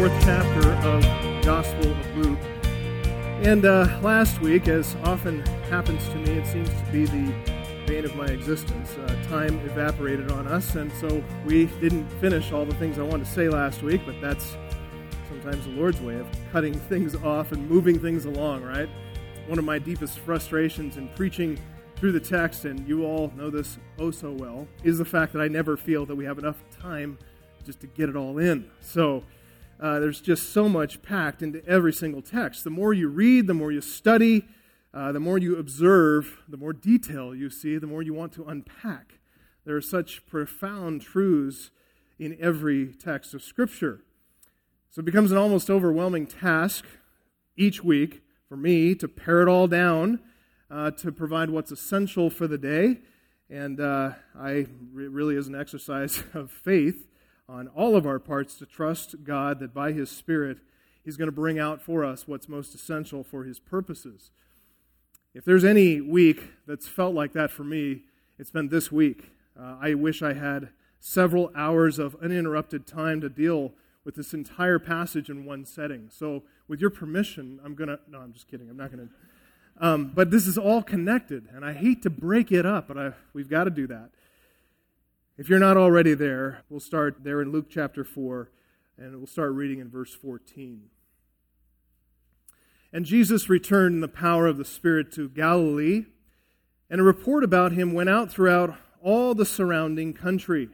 [0.00, 1.02] Fourth chapter of
[1.44, 2.38] Gospel of Luke.
[3.42, 7.30] And uh, last week, as often happens to me, it seems to be the
[7.86, 8.96] bane of my existence.
[8.96, 13.26] Uh, time evaporated on us, and so we didn't finish all the things I wanted
[13.26, 14.56] to say last week, but that's
[15.28, 18.88] sometimes the Lord's way of cutting things off and moving things along, right?
[19.48, 21.58] One of my deepest frustrations in preaching
[21.96, 25.42] through the text, and you all know this oh so well, is the fact that
[25.42, 27.18] I never feel that we have enough time
[27.66, 28.70] just to get it all in.
[28.80, 29.24] So
[29.80, 32.64] uh, there's just so much packed into every single text.
[32.64, 34.46] The more you read, the more you study,
[34.92, 38.44] uh, the more you observe, the more detail you see, the more you want to
[38.44, 39.14] unpack.
[39.64, 41.70] There are such profound truths
[42.18, 44.02] in every text of Scripture.
[44.90, 46.84] So it becomes an almost overwhelming task
[47.56, 50.20] each week for me to pare it all down,
[50.70, 52.98] uh, to provide what's essential for the day.
[53.48, 57.06] And uh, I it really is an exercise of faith
[57.50, 60.58] on all of our parts to trust God that by His Spirit,
[61.04, 64.30] He's going to bring out for us what's most essential for His purposes.
[65.34, 68.02] If there's any week that's felt like that for me,
[68.38, 69.30] it's been this week.
[69.58, 70.68] Uh, I wish I had
[71.00, 73.72] several hours of uninterrupted time to deal
[74.04, 76.08] with this entire passage in one setting.
[76.10, 77.98] So, with your permission, I'm going to.
[78.08, 78.70] No, I'm just kidding.
[78.70, 79.86] I'm not going to.
[79.86, 83.12] Um, but this is all connected, and I hate to break it up, but I,
[83.32, 84.10] we've got to do that.
[85.38, 88.50] If you're not already there, we'll start there in Luke chapter 4,
[88.98, 90.90] and we'll start reading in verse 14.
[92.92, 96.06] And Jesus returned in the power of the Spirit to Galilee,
[96.90, 100.68] and a report about him went out throughout all the surrounding country.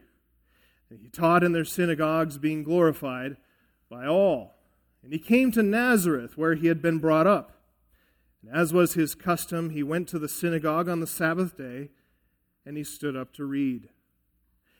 [0.89, 3.37] And he taught in their synagogues, being glorified
[3.89, 4.55] by all.
[5.03, 7.61] And he came to Nazareth, where he had been brought up.
[8.41, 11.89] And as was his custom, he went to the synagogue on the Sabbath day,
[12.65, 13.89] and he stood up to read.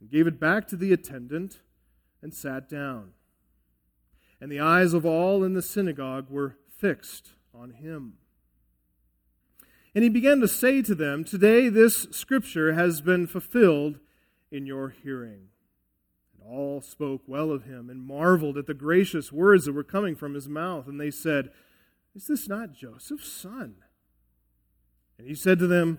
[0.00, 1.60] and gave it back to the attendant
[2.22, 3.12] and sat down.
[4.40, 8.14] And the eyes of all in the synagogue were fixed on him.
[9.94, 13.98] And he began to say to them, Today this scripture has been fulfilled
[14.50, 15.48] in your hearing.
[16.32, 20.14] And all spoke well of him and marveled at the gracious words that were coming
[20.14, 20.86] from his mouth.
[20.86, 21.50] And they said,
[22.14, 23.76] Is this not Joseph's son?
[25.18, 25.98] And he said to them,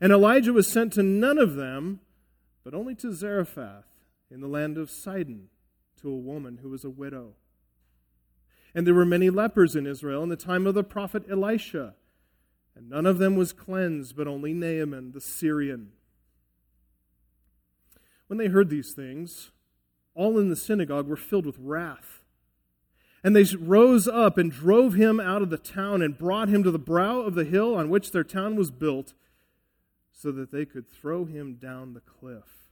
[0.00, 2.00] And Elijah was sent to none of them,
[2.64, 3.84] but only to Zarephath
[4.30, 5.48] in the land of Sidon,
[6.00, 7.34] to a woman who was a widow.
[8.74, 11.94] And there were many lepers in Israel in the time of the prophet Elisha,
[12.74, 15.90] and none of them was cleansed, but only Naaman the Syrian.
[18.28, 19.50] When they heard these things,
[20.14, 22.22] all in the synagogue were filled with wrath.
[23.22, 26.70] And they rose up and drove him out of the town and brought him to
[26.70, 29.12] the brow of the hill on which their town was built
[30.20, 32.68] so that they could throw him down the cliff.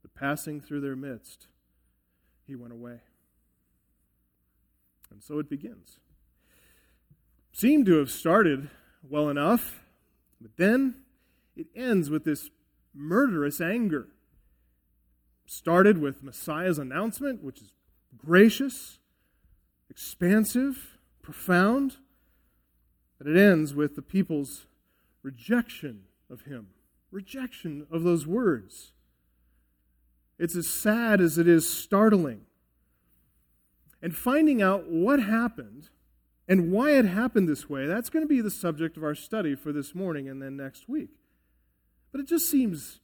[0.00, 1.48] But passing through their midst,
[2.46, 3.00] he went away.
[5.10, 5.98] And so it begins.
[7.52, 8.70] Seemed to have started
[9.02, 9.80] well enough,
[10.40, 11.02] but then
[11.56, 12.48] it ends with this
[12.94, 14.06] murderous anger.
[15.46, 17.72] Started with Messiah's announcement, which is
[18.16, 19.00] gracious,
[19.90, 21.96] expansive, profound,
[23.18, 24.66] but it ends with the people's
[25.24, 26.68] rejection of him,
[27.10, 28.92] rejection of those words.
[30.38, 32.42] It's as sad as it is startling.
[34.02, 35.88] And finding out what happened
[36.46, 39.54] and why it happened this way, that's going to be the subject of our study
[39.54, 41.10] for this morning and then next week.
[42.12, 43.00] But it just seems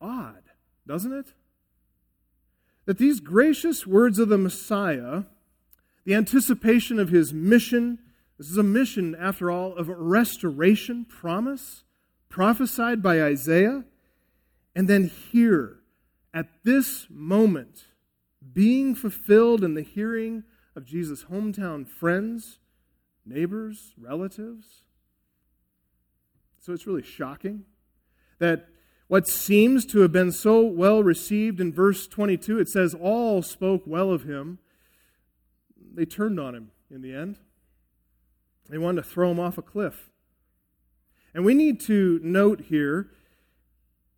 [0.00, 0.42] odd,
[0.86, 1.26] doesn't it?
[2.86, 5.22] That these gracious words of the Messiah,
[6.04, 8.00] the anticipation of his mission,
[8.38, 11.84] this is a mission, after all, of restoration promise
[12.28, 13.84] prophesied by Isaiah.
[14.74, 15.80] And then here,
[16.32, 17.84] at this moment,
[18.52, 20.44] being fulfilled in the hearing
[20.74, 22.58] of Jesus' hometown friends,
[23.24, 24.82] neighbors, relatives.
[26.58, 27.64] So it's really shocking
[28.38, 28.68] that
[29.08, 33.82] what seems to have been so well received in verse 22, it says, All spoke
[33.84, 34.58] well of him.
[35.94, 37.38] They turned on him in the end.
[38.72, 40.08] They wanted to throw him off a cliff.
[41.34, 43.10] And we need to note here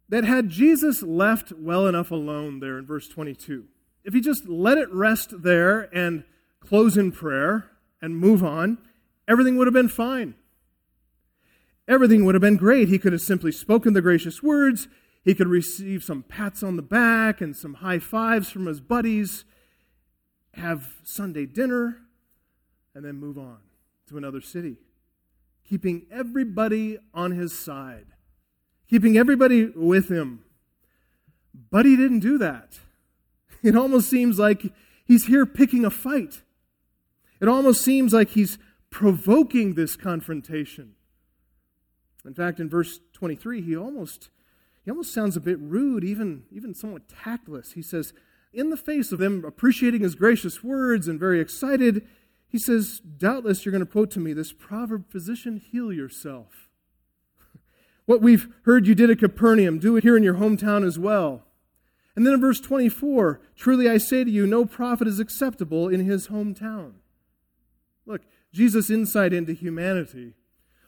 [0.08, 3.64] that had Jesus left well enough alone there in verse 22,
[4.04, 6.22] if he just let it rest there and
[6.60, 7.68] close in prayer
[8.00, 8.78] and move on,
[9.26, 10.36] everything would have been fine.
[11.88, 12.88] Everything would have been great.
[12.88, 14.86] He could have simply spoken the gracious words.
[15.24, 19.44] He could receive some pats on the back and some high fives from his buddies,
[20.52, 22.02] have Sunday dinner,
[22.94, 23.58] and then move on
[24.08, 24.76] to another city,
[25.68, 28.06] keeping everybody on his side,
[28.88, 30.44] keeping everybody with him.
[31.70, 32.78] But he didn't do that.
[33.62, 34.74] It almost seems like
[35.06, 36.42] he's here picking a fight.
[37.40, 38.58] It almost seems like he's
[38.90, 40.96] provoking this confrontation.
[42.26, 44.28] In fact, in verse 23, he almost,
[44.84, 47.72] he almost sounds a bit rude, even, even somewhat tactless.
[47.72, 48.12] He says,
[48.52, 52.06] in the face of them appreciating his gracious words and very excited,
[52.54, 56.68] he says, Doubtless you're going to quote to me this proverb, Physician, heal yourself.
[58.06, 61.42] what we've heard you did at Capernaum, do it here in your hometown as well.
[62.14, 66.04] And then in verse 24, Truly I say to you, no prophet is acceptable in
[66.04, 66.92] his hometown.
[68.06, 68.20] Look,
[68.52, 70.34] Jesus' insight into humanity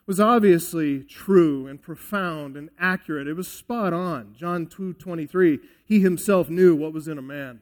[0.06, 3.26] was obviously true and profound and accurate.
[3.26, 4.36] It was spot on.
[4.38, 7.60] John 2:23, he himself knew what was in a man.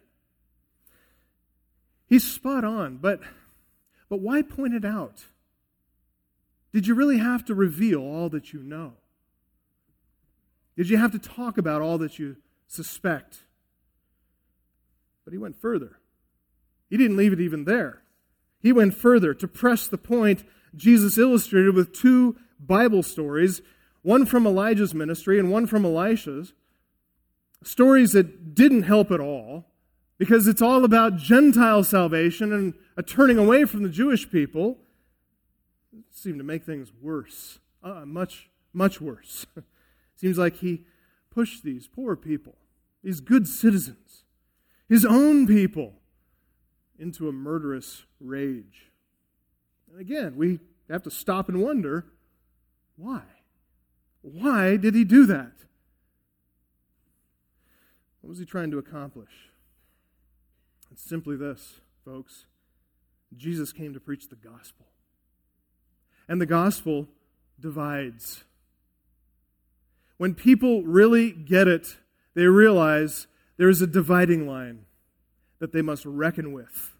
[2.07, 3.21] He's spot on, but
[4.15, 5.25] but why point it out?
[6.73, 8.93] Did you really have to reveal all that you know?
[10.77, 12.37] Did you have to talk about all that you
[12.69, 13.39] suspect?
[15.25, 15.99] But he went further.
[16.89, 18.03] He didn't leave it even there.
[18.61, 20.45] He went further to press the point
[20.77, 23.63] Jesus illustrated with two Bible stories,
[24.03, 26.53] one from Elijah's ministry and one from Elisha's.
[27.65, 29.67] Stories that didn't help at all
[30.19, 34.79] because it's all about Gentile salvation and a turning away from the Jewish people.
[36.11, 39.47] Seemed to make things worse, uh, much, much worse.
[40.17, 40.85] Seems like he
[41.31, 42.57] pushed these poor people,
[43.03, 44.25] these good citizens,
[44.89, 45.95] his own people,
[46.99, 48.93] into a murderous rage.
[49.91, 52.07] And again, we have to stop and wonder
[52.97, 53.23] why?
[54.23, 55.53] Why did he do that?
[58.21, 59.51] What was he trying to accomplish?
[60.91, 62.47] It's simply this, folks.
[63.37, 64.87] Jesus came to preach the gospel.
[66.29, 67.09] And the gospel
[67.59, 68.45] divides.
[70.17, 71.99] When people really get it,
[72.35, 73.27] they realize
[73.57, 74.87] there is a dividing line
[75.59, 76.93] that they must reckon with.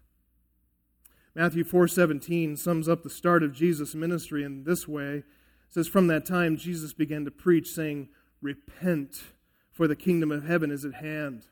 [1.33, 5.17] Matthew 4:17 sums up the start of Jesus' ministry in this way.
[5.17, 5.25] It
[5.69, 8.09] says from that time Jesus began to preach saying,
[8.41, 9.33] "Repent,
[9.71, 11.47] for the kingdom of heaven is at hand."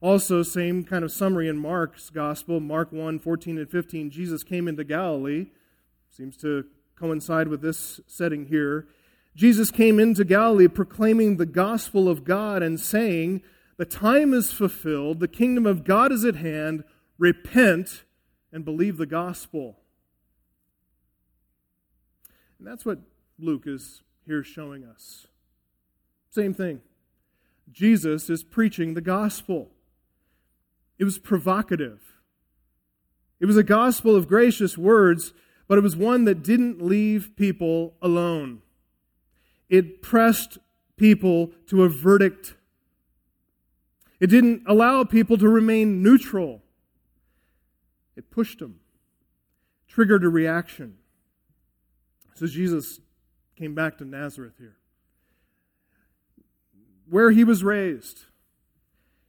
[0.00, 4.10] Also, same kind of summary in Mark's gospel, Mark 1, 14 and 15.
[4.10, 5.46] Jesus came into Galilee.
[6.10, 6.64] Seems to
[6.96, 8.86] coincide with this setting here.
[9.34, 13.42] Jesus came into Galilee proclaiming the gospel of God and saying,
[13.76, 16.84] The time is fulfilled, the kingdom of God is at hand,
[17.18, 18.04] repent
[18.52, 19.78] and believe the gospel.
[22.58, 23.00] And that's what
[23.38, 25.26] Luke is here showing us.
[26.30, 26.80] Same thing.
[27.70, 29.70] Jesus is preaching the gospel.
[30.98, 32.00] It was provocative.
[33.40, 35.32] It was a gospel of gracious words,
[35.66, 38.62] but it was one that didn't leave people alone.
[39.68, 40.58] It pressed
[40.96, 42.54] people to a verdict.
[44.20, 46.62] It didn't allow people to remain neutral.
[48.16, 48.80] It pushed them,
[49.88, 50.98] triggered a reaction.
[52.34, 53.00] So Jesus
[53.56, 54.76] came back to Nazareth here,
[57.08, 58.24] where he was raised.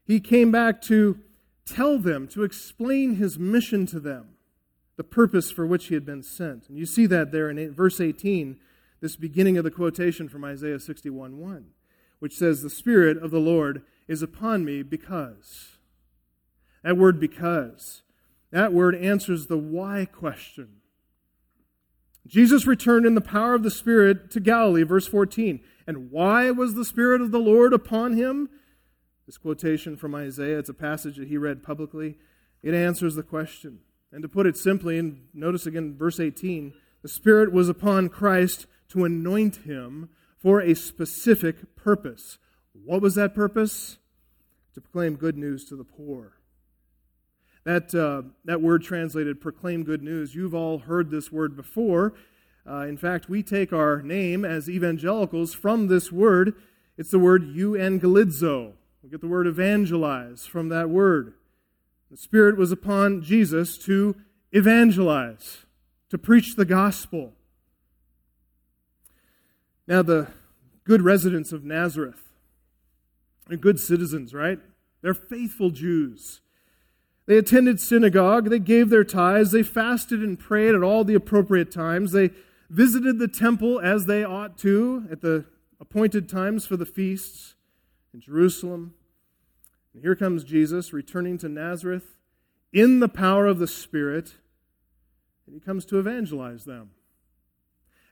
[0.06, 1.20] He came back to
[1.66, 4.36] tell them, to explain his mission to them,
[4.98, 6.70] the purpose for which he had been sent.
[6.70, 8.58] And you see that there in verse 18,
[9.02, 11.66] this beginning of the quotation from Isaiah 61 1,
[12.20, 15.78] which says, The Spirit of the Lord is upon me because.
[16.84, 18.04] That word because
[18.56, 20.78] that word answers the why question.
[22.26, 25.60] Jesus returned in the power of the Spirit to Galilee, verse 14.
[25.86, 28.50] And why was the Spirit of the Lord upon him?
[29.26, 32.18] This quotation from Isaiah, it's a passage that he read publicly.
[32.62, 33.80] It answers the question.
[34.12, 38.68] And to put it simply, and notice again verse 18, the Spirit was upon Christ
[38.90, 42.38] to anoint him for a specific purpose.
[42.74, 43.98] What was that purpose?
[44.76, 46.34] To proclaim good news to the poor
[47.64, 52.14] That, uh, that word translated proclaim good news, you've all heard this word before.
[52.68, 56.54] Uh, in fact, we take our name as evangelicals from this word.
[56.98, 58.74] It's the word euangelizo.
[59.06, 61.36] We get the word evangelize from that word.
[62.10, 64.16] The Spirit was upon Jesus to
[64.52, 65.60] evangelize,
[66.10, 67.34] to preach the gospel.
[69.88, 70.30] Now, the
[70.86, 72.24] good residents of Nazareth
[73.48, 74.58] are good citizens, right?
[75.04, 76.42] They're faithful Jews.
[77.28, 81.72] They attended synagogue, they gave their tithes, they fasted and prayed at all the appropriate
[81.72, 82.32] times, they
[82.72, 85.46] visited the temple as they ought to at the
[85.80, 87.55] appointed times for the feasts
[88.16, 88.94] in Jerusalem.
[89.94, 92.16] And here comes Jesus returning to Nazareth
[92.72, 94.36] in the power of the Spirit,
[95.46, 96.92] and he comes to evangelize them.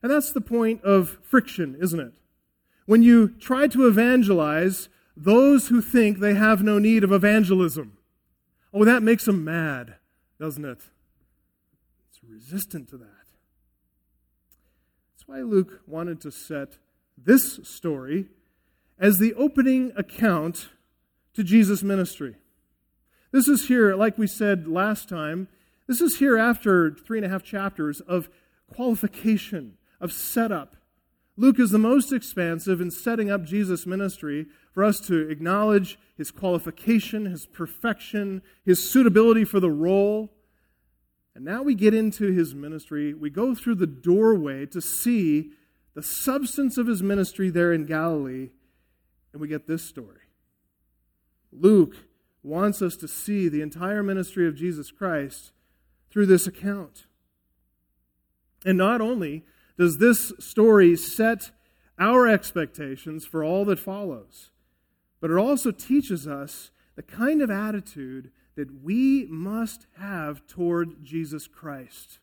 [0.01, 2.13] And that's the point of friction, isn't it?
[2.85, 7.97] When you try to evangelize those who think they have no need of evangelism.
[8.73, 9.95] Oh, that makes them mad,
[10.37, 10.79] doesn't it?
[12.09, 13.07] It's resistant to that.
[15.13, 16.77] That's why Luke wanted to set
[17.17, 18.27] this story
[19.03, 20.69] as the opening account
[21.33, 22.37] to Jesus' ministry.
[23.33, 25.49] This is here, like we said last time,
[25.87, 28.29] this is here after three and a half chapters of
[28.73, 30.77] qualification, of setup.
[31.35, 36.31] Luke is the most expansive in setting up Jesus' ministry for us to acknowledge his
[36.31, 40.31] qualification, his perfection, his suitability for the role.
[41.35, 43.13] And now we get into his ministry.
[43.13, 45.51] We go through the doorway to see
[45.93, 48.51] the substance of his ministry there in Galilee,
[49.33, 50.21] and we get this story.
[51.51, 51.95] Luke
[52.43, 55.51] wants us to see the entire ministry of Jesus Christ
[56.09, 57.05] through this account.
[58.65, 59.43] And not only
[59.77, 61.51] does this story set
[61.99, 64.51] our expectations for all that follows,
[65.19, 71.47] but it also teaches us the kind of attitude that we must have toward Jesus
[71.47, 72.19] Christ.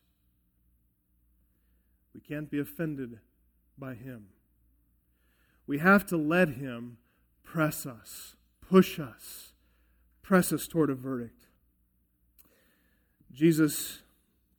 [2.13, 3.19] We can't be offended
[3.77, 4.27] by him.
[5.67, 6.97] We have to let him
[7.51, 9.51] press us, push us,
[10.21, 11.47] press us toward a verdict.
[13.29, 14.03] Jesus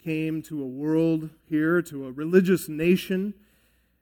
[0.05, 3.33] came to a world here, to a religious nation,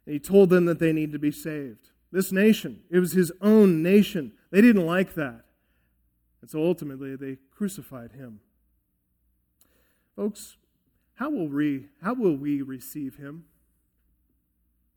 [0.07, 1.91] and he told them that they need to be saved.
[2.11, 4.33] This nation, it was his own nation.
[4.51, 5.45] They didn't like that.
[6.41, 8.41] And so ultimately, they crucified him.
[10.17, 10.57] Folks,
[11.15, 13.45] how will we, how will we receive him?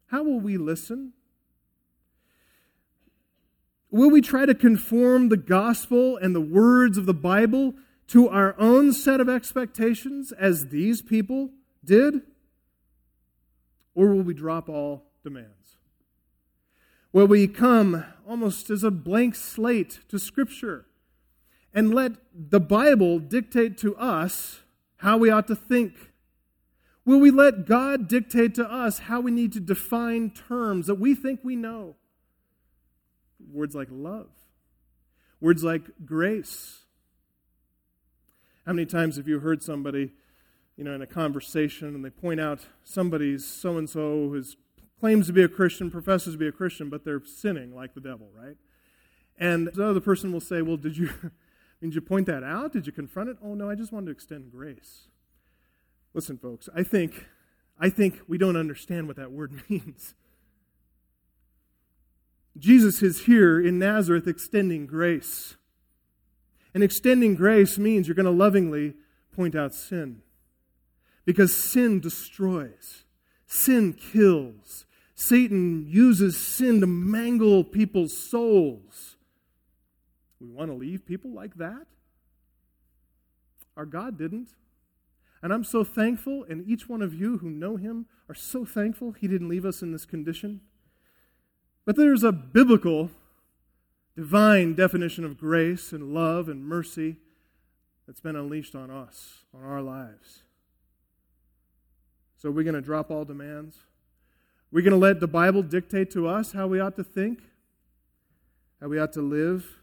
[0.08, 1.14] How will we listen?
[3.94, 7.76] Will we try to conform the gospel and the words of the Bible
[8.08, 11.52] to our own set of expectations as these people
[11.86, 12.24] did?
[13.94, 15.78] Or will we drop all demands?
[17.12, 20.88] Will we come almost as a blank slate to Scripture
[21.72, 24.62] and let the Bible dictate to us
[24.98, 25.94] how we ought to think?
[27.06, 31.14] Will we let God dictate to us how we need to define terms that we
[31.14, 31.96] think we know?
[33.54, 34.30] Words like love,
[35.40, 36.80] words like grace.
[38.66, 40.12] How many times have you heard somebody,
[40.76, 44.44] you know, in a conversation and they point out somebody's so and so who
[45.00, 48.02] claims to be a Christian, professes to be a Christian, but they're sinning like the
[48.02, 48.56] devil, right?
[49.38, 51.10] And the other person will say, Well, did you,
[51.82, 52.74] did you point that out?
[52.74, 53.38] Did you confront it?
[53.44, 55.10] Oh, no, I just wanted to extend grace.
[56.14, 57.28] Listen, folks, I think,
[57.80, 60.16] I think we don't understand what that word means.
[62.58, 65.56] Jesus is here in Nazareth extending grace.
[66.74, 68.94] And extending grace means you're going to lovingly
[69.36, 70.22] point out sin.
[71.26, 73.06] Because sin destroys,
[73.48, 79.16] sin kills, Satan uses sin to mangle people's souls.
[80.40, 81.86] We want to leave people like that?
[83.78, 84.50] Our God didn't.
[85.42, 89.12] And I'm so thankful, and each one of you who know him are so thankful
[89.12, 90.62] he didn't leave us in this condition.
[91.86, 93.12] But there's a biblical,
[94.16, 97.18] divine definition of grace and love and mercy
[98.08, 100.44] that's been unleashed on us, on our lives.
[102.38, 103.76] So, are we going to drop all demands?
[103.78, 103.80] Are
[104.72, 107.40] We're going to let the Bible dictate to us how we ought to think,
[108.82, 109.80] how we ought to live.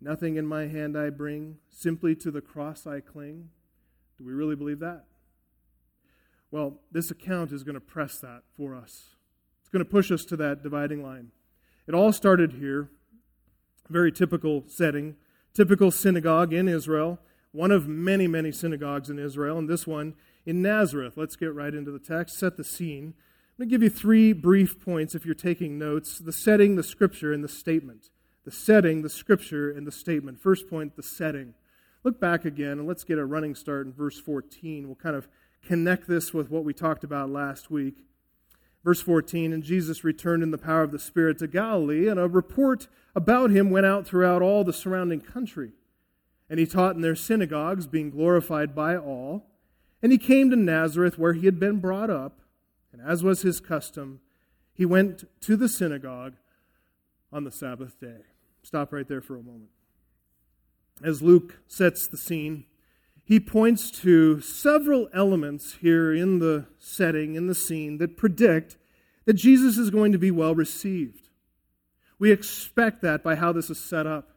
[0.00, 3.48] Nothing in my hand I bring, simply to the cross I cling.
[4.18, 5.04] Do we really believe that?
[6.50, 9.13] Well, this account is going to press that for us.
[9.74, 11.32] Going to push us to that dividing line.
[11.88, 12.90] It all started here,
[13.90, 15.16] very typical setting,
[15.52, 17.18] typical synagogue in Israel,
[17.50, 20.14] one of many, many synagogues in Israel, and this one
[20.46, 21.14] in Nazareth.
[21.16, 23.14] Let's get right into the text, set the scene.
[23.16, 26.84] I'm going to give you three brief points if you're taking notes the setting, the
[26.84, 28.10] scripture, and the statement.
[28.44, 30.40] The setting, the scripture, and the statement.
[30.40, 31.54] First point, the setting.
[32.04, 34.86] Look back again and let's get a running start in verse 14.
[34.86, 35.26] We'll kind of
[35.66, 38.04] connect this with what we talked about last week.
[38.84, 42.28] Verse 14 And Jesus returned in the power of the Spirit to Galilee, and a
[42.28, 42.86] report
[43.16, 45.72] about him went out throughout all the surrounding country.
[46.50, 49.46] And he taught in their synagogues, being glorified by all.
[50.02, 52.40] And he came to Nazareth, where he had been brought up.
[52.92, 54.20] And as was his custom,
[54.74, 56.34] he went to the synagogue
[57.32, 58.18] on the Sabbath day.
[58.62, 59.70] Stop right there for a moment.
[61.02, 62.66] As Luke sets the scene,
[63.24, 68.76] he points to several elements here in the setting, in the scene, that predict
[69.24, 71.28] that Jesus is going to be well received.
[72.18, 74.30] We expect that by how this is set up.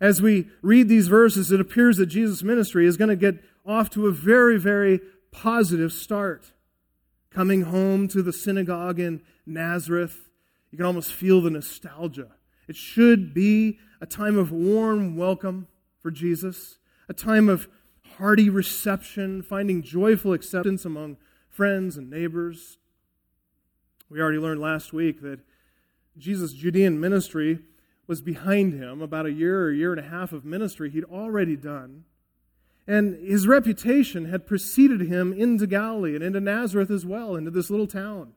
[0.00, 3.90] As we read these verses, it appears that Jesus' ministry is going to get off
[3.90, 5.00] to a very, very
[5.32, 6.52] positive start.
[7.30, 10.28] Coming home to the synagogue in Nazareth,
[10.70, 12.28] you can almost feel the nostalgia.
[12.68, 15.66] It should be a time of warm welcome
[16.00, 17.68] for Jesus, a time of
[18.18, 21.16] hearty reception, finding joyful acceptance among
[21.48, 22.78] friends and neighbors.
[24.10, 25.40] We already learned last week that
[26.16, 27.60] Jesus' Judean ministry
[28.08, 31.04] was behind him, about a year or a year and a half of ministry he'd
[31.04, 32.04] already done.
[32.88, 37.70] And his reputation had preceded him into Galilee and into Nazareth as well, into this
[37.70, 38.32] little town.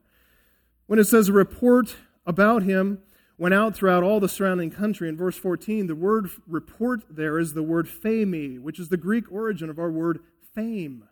[0.86, 3.00] When it says a report about him
[3.42, 7.54] went out throughout all the surrounding country, in verse 14, the word report there is
[7.54, 10.20] the word pheme, which is the Greek origin of our word
[10.54, 11.02] fame.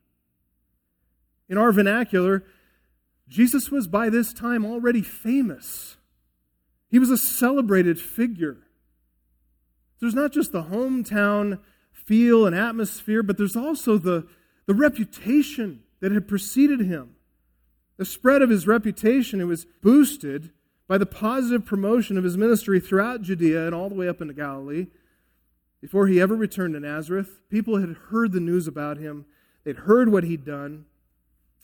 [1.48, 2.44] In our vernacular,
[3.26, 5.96] Jesus was by this time already famous.
[6.88, 8.58] He was a celebrated figure.
[9.98, 11.58] There's not just the hometown
[11.92, 14.28] feel and atmosphere, but there's also the,
[14.66, 17.16] the reputation that had preceded him.
[17.96, 20.52] The spread of his reputation, it was boosted
[20.90, 24.34] by the positive promotion of his ministry throughout Judea and all the way up into
[24.34, 24.88] Galilee.
[25.80, 29.24] Before he ever returned to Nazareth, people had heard the news about him.
[29.62, 30.86] They'd heard what he'd done.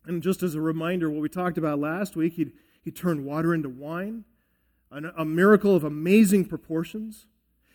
[0.05, 2.53] And just as a reminder, what we talked about last week, he'd,
[2.85, 4.27] he turned water into wine
[4.93, 7.27] a miracle of amazing proportions.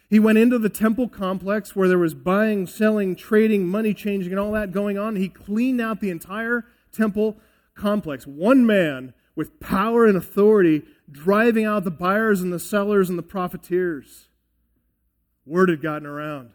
[0.09, 4.39] He went into the temple complex where there was buying, selling, trading, money changing, and
[4.39, 5.17] all that going on.
[5.17, 7.35] He cleaned out the entire temple
[7.75, 8.25] complex.
[8.25, 13.23] One man with power and authority driving out the buyers and the sellers and the
[13.23, 14.27] profiteers.
[15.45, 16.51] Word had gotten around.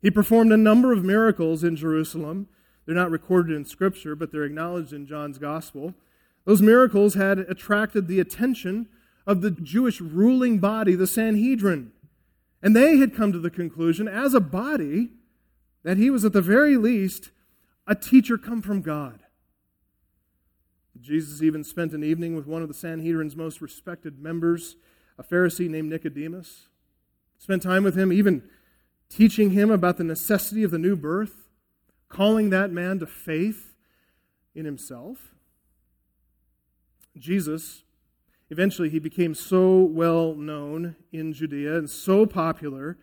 [0.00, 2.48] He performed a number of miracles in Jerusalem.
[2.84, 5.94] They're not recorded in Scripture, but they're acknowledged in John's Gospel.
[6.44, 8.88] Those miracles had attracted the attention
[9.26, 11.92] of the Jewish ruling body, the Sanhedrin.
[12.62, 15.10] And they had come to the conclusion, as a body,
[15.82, 17.30] that he was at the very least
[17.86, 19.20] a teacher come from God.
[21.04, 24.76] Jesus even spent an evening with one of the Sanhedrin's most respected members,
[25.18, 26.68] a Pharisee named Nicodemus.
[27.38, 28.42] Spent time with him, even
[29.08, 31.48] teaching him about the necessity of the new birth,
[32.08, 33.74] calling that man to faith
[34.54, 35.34] in himself.
[37.16, 37.84] Jesus
[38.50, 42.98] Eventually, he became so well known in Judea and so popular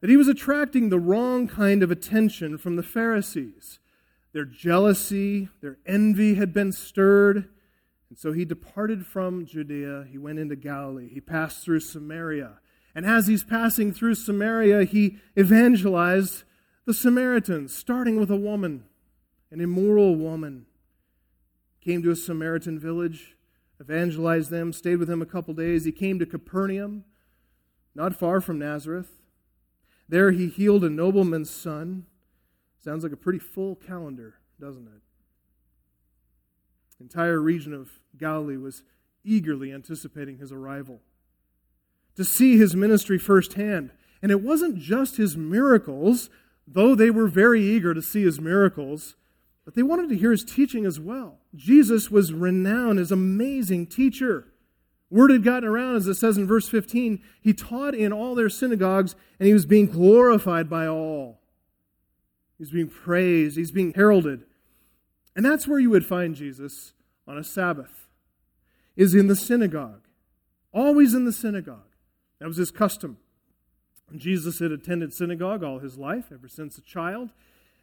[0.00, 3.78] that he was attracting the wrong kind of attention from the Pharisees.
[4.32, 7.48] Their jealousy, their envy had been stirred.
[8.08, 10.06] And so he departed from Judea.
[10.10, 11.08] He went into Galilee.
[11.08, 12.58] He passed through Samaria.
[12.94, 16.44] And as he's passing through Samaria, he evangelized
[16.84, 18.84] the Samaritans, starting with a woman,
[19.50, 20.66] an immoral woman.
[21.80, 23.36] Came to a Samaritan village
[23.82, 25.84] evangelized them, stayed with them a couple days.
[25.84, 27.04] He came to Capernaum,
[27.94, 29.20] not far from Nazareth.
[30.08, 32.06] There he healed a nobleman's son.
[32.82, 35.02] Sounds like a pretty full calendar, doesn't it?
[36.98, 38.82] The entire region of Galilee was
[39.24, 41.00] eagerly anticipating his arrival.
[42.16, 43.90] To see his ministry firsthand.
[44.20, 46.28] And it wasn't just his miracles,
[46.66, 49.14] though they were very eager to see his miracles.
[49.64, 51.38] But they wanted to hear his teaching as well.
[51.54, 54.48] Jesus was renowned as amazing teacher.
[55.08, 58.48] Word had gotten around, as it says in verse 15, he taught in all their
[58.48, 61.41] synagogues, and he was being glorified by all.
[62.62, 64.44] He's being praised, he's being heralded.
[65.34, 66.92] And that's where you would find Jesus
[67.26, 68.06] on a Sabbath,
[68.94, 70.06] is in the synagogue.
[70.72, 71.90] Always in the synagogue.
[72.38, 73.16] That was his custom.
[74.14, 77.30] Jesus had attended synagogue all his life, ever since a child.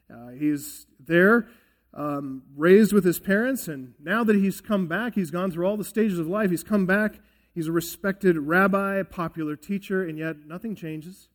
[0.10, 1.50] Uh, he's there
[1.94, 5.76] um, raised with his parents, and now that he's come back, he's gone through all
[5.76, 6.52] the stages of life.
[6.52, 7.20] He's come back.
[7.54, 11.28] He's a respected rabbi, a popular teacher, and yet nothing changes.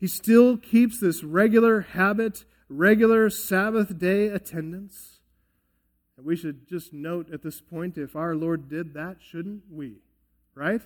[0.00, 5.20] He still keeps this regular habit, regular Sabbath day attendance.
[6.16, 9.96] And we should just note at this point if our Lord did that, shouldn't we?
[10.54, 10.82] Right?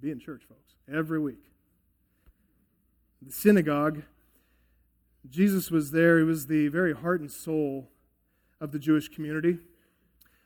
[0.00, 1.44] Be in church, folks, every week.
[3.20, 4.02] The synagogue
[5.28, 6.18] Jesus was there.
[6.18, 7.88] He was the very heart and soul
[8.60, 9.58] of the Jewish community.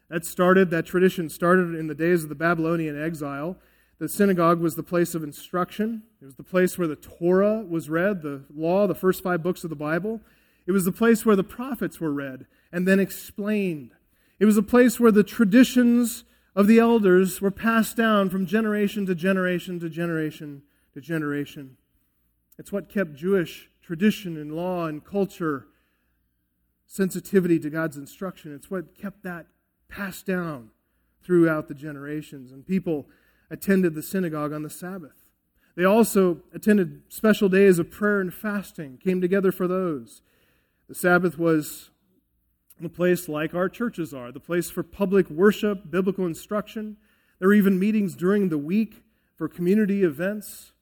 [0.09, 3.57] That started, that tradition started in the days of the Babylonian exile.
[3.99, 6.03] The synagogue was the place of instruction.
[6.21, 9.65] It was the place where the Torah was read, the law, the first five books
[9.65, 10.21] of the Bible.
[10.67, 13.93] It was the place where the prophets were read and then explained.
[14.39, 19.07] It was a place where the traditions of the elders were passed down from generation
[19.07, 21.77] to generation to generation to generation.
[22.59, 25.69] It's what kept Jewish tradition and law and culture
[26.87, 28.55] sensitivity to God's instruction.
[28.55, 29.47] It's what kept that
[29.89, 30.71] passed down
[31.23, 32.53] throughout the generations.
[32.53, 33.07] And people
[33.51, 35.31] attended the synagogue on the Sabbath.
[35.77, 40.23] They also attended special days of prayer and fasting, came together for those.
[40.89, 41.91] The Sabbath was
[42.81, 46.97] the place like our churches are, the place for public worship, biblical instruction.
[47.39, 49.03] There were even meetings during the week
[49.37, 50.73] for community events.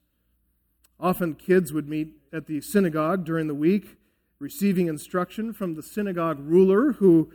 [0.99, 3.97] Often kids would meet at the synagogue during the week,
[4.39, 7.31] receiving instruction from the synagogue ruler, who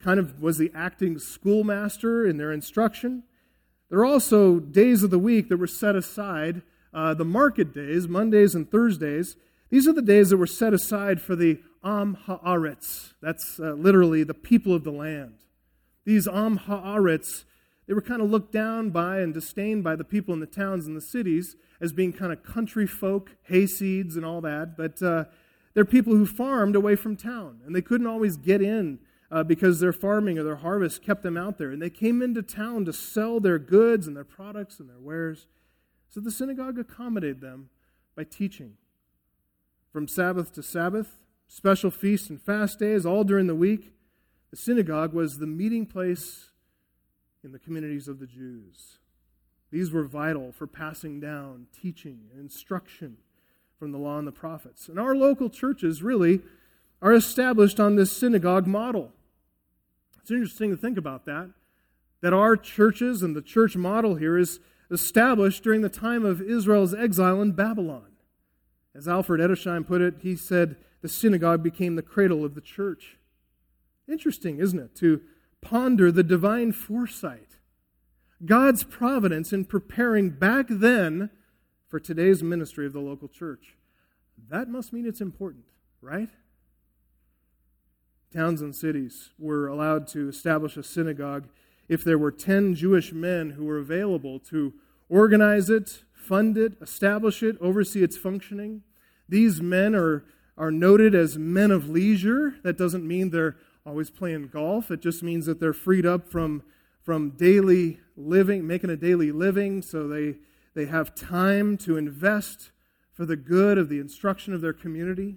[0.00, 3.24] kind of was the acting schoolmaster in their instruction.
[3.92, 6.62] There are also days of the week that were set aside,
[6.94, 9.36] uh, the market days, Mondays and Thursdays.
[9.68, 13.12] These are the days that were set aside for the Am Haaretz.
[13.20, 15.34] That's uh, literally the people of the land.
[16.06, 17.44] These Am Haaretz,
[17.86, 20.86] they were kind of looked down by and disdained by the people in the towns
[20.86, 24.74] and the cities as being kind of country folk, hayseeds and all that.
[24.74, 25.26] But uh,
[25.74, 29.00] they're people who farmed away from town, and they couldn't always get in
[29.32, 31.70] uh, because their farming or their harvest kept them out there.
[31.70, 35.46] And they came into town to sell their goods and their products and their wares.
[36.10, 37.70] So the synagogue accommodated them
[38.14, 38.74] by teaching.
[39.90, 43.94] From Sabbath to Sabbath, special feasts and fast days, all during the week,
[44.50, 46.50] the synagogue was the meeting place
[47.42, 48.98] in the communities of the Jews.
[49.70, 53.16] These were vital for passing down teaching and instruction
[53.78, 54.90] from the law and the prophets.
[54.90, 56.42] And our local churches really
[57.00, 59.10] are established on this synagogue model.
[60.22, 61.50] It's interesting to think about that,
[62.20, 66.94] that our churches and the church model here is established during the time of Israel's
[66.94, 68.12] exile in Babylon.
[68.94, 73.18] As Alfred Edersheim put it, he said, the synagogue became the cradle of the church.
[74.08, 75.22] Interesting, isn't it, to
[75.60, 77.56] ponder the divine foresight,
[78.44, 81.30] God's providence in preparing back then
[81.88, 83.76] for today's ministry of the local church.
[84.48, 85.64] That must mean it's important,
[86.00, 86.28] right?
[88.32, 91.48] Towns and cities were allowed to establish a synagogue
[91.88, 94.72] if there were 10 Jewish men who were available to
[95.08, 98.82] organize it, fund it, establish it, oversee its functioning.
[99.28, 100.24] These men are,
[100.56, 102.54] are noted as men of leisure.
[102.62, 106.62] That doesn't mean they're always playing golf, it just means that they're freed up from,
[107.02, 110.36] from daily living, making a daily living, so they,
[110.74, 112.70] they have time to invest
[113.12, 115.36] for the good of the instruction of their community.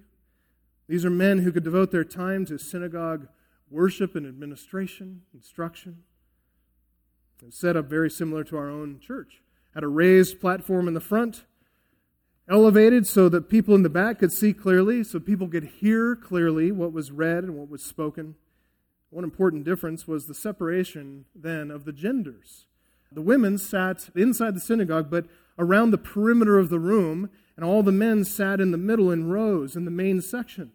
[0.87, 3.27] These are men who could devote their time to synagogue
[3.69, 6.03] worship and administration, instruction.
[7.45, 9.41] It's set up very similar to our own church.
[9.73, 11.43] Had a raised platform in the front,
[12.47, 16.71] elevated so that people in the back could see clearly, so people could hear clearly
[16.71, 18.35] what was read and what was spoken.
[19.09, 22.67] One important difference was the separation then of the genders.
[23.11, 25.25] The women sat inside the synagogue, but
[25.57, 29.29] around the perimeter of the room, and all the men sat in the middle in
[29.29, 30.71] rows in the main section.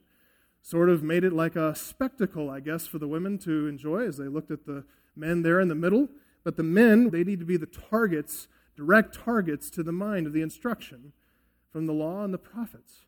[0.63, 4.19] Sort of made it like a spectacle, I guess, for the women to enjoy as
[4.19, 4.85] they looked at the
[5.17, 6.09] men there in the middle.
[6.45, 8.47] But the men, they need to be the targets,
[8.77, 11.13] direct targets to the mind of the instruction
[11.73, 13.07] from the law and the prophets.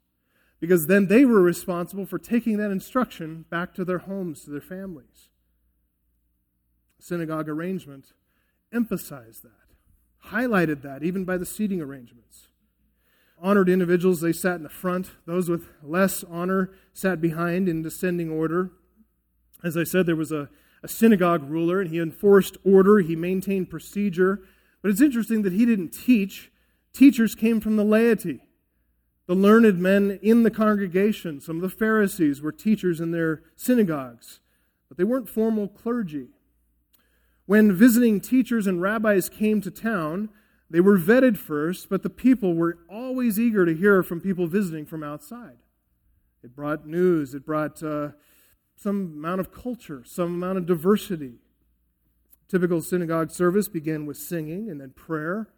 [0.60, 4.60] Because then they were responsible for taking that instruction back to their homes, to their
[4.60, 5.28] families.
[7.00, 8.12] Synagogue arrangement
[8.72, 12.48] emphasized that, highlighted that, even by the seating arrangements
[13.42, 15.10] honored individuals, they sat in the front.
[15.26, 18.70] Those with less honor sat behind in descending order.
[19.64, 20.48] As I said, there was a,
[20.82, 24.40] a synagogue ruler, and he enforced order, he maintained procedure.
[24.80, 26.50] But it's interesting that he didn't teach.
[26.92, 28.40] Teachers came from the laity.
[29.26, 34.40] The learned men in the congregation, some of the Pharisees, were teachers in their synagogues,
[34.88, 36.28] but they weren't formal clergy.
[37.46, 40.28] When visiting teachers and rabbis came to town,
[40.72, 44.86] they were vetted first, but the people were always eager to hear from people visiting
[44.86, 45.58] from outside.
[46.42, 48.12] It brought news, it brought uh,
[48.74, 51.34] some amount of culture, some amount of diversity.
[52.48, 55.50] Typical synagogue service began with singing and then prayer.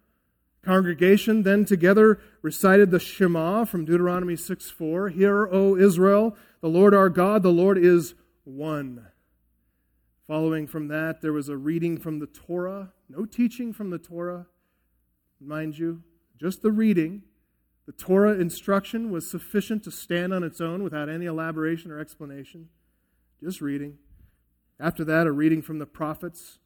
[0.61, 5.09] Congregation then together recited the Shema from Deuteronomy 6 4.
[5.09, 9.07] Hear, O Israel, the Lord our God, the Lord is one.
[10.27, 14.47] Following from that, there was a reading from the Torah, no teaching from the Torah
[15.39, 16.01] mind you,
[16.39, 17.23] just the reading,
[17.85, 22.69] The Torah instruction was sufficient to stand on its own without any elaboration or explanation,
[23.39, 23.97] just reading.
[24.79, 26.57] After that, a reading from the prophets.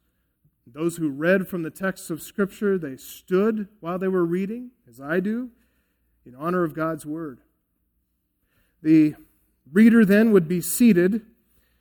[0.66, 5.00] Those who read from the texts of Scripture, they stood while they were reading, as
[5.00, 5.50] I do,
[6.24, 7.40] in honor of God's Word.
[8.82, 9.14] The
[9.70, 11.22] reader then would be seated,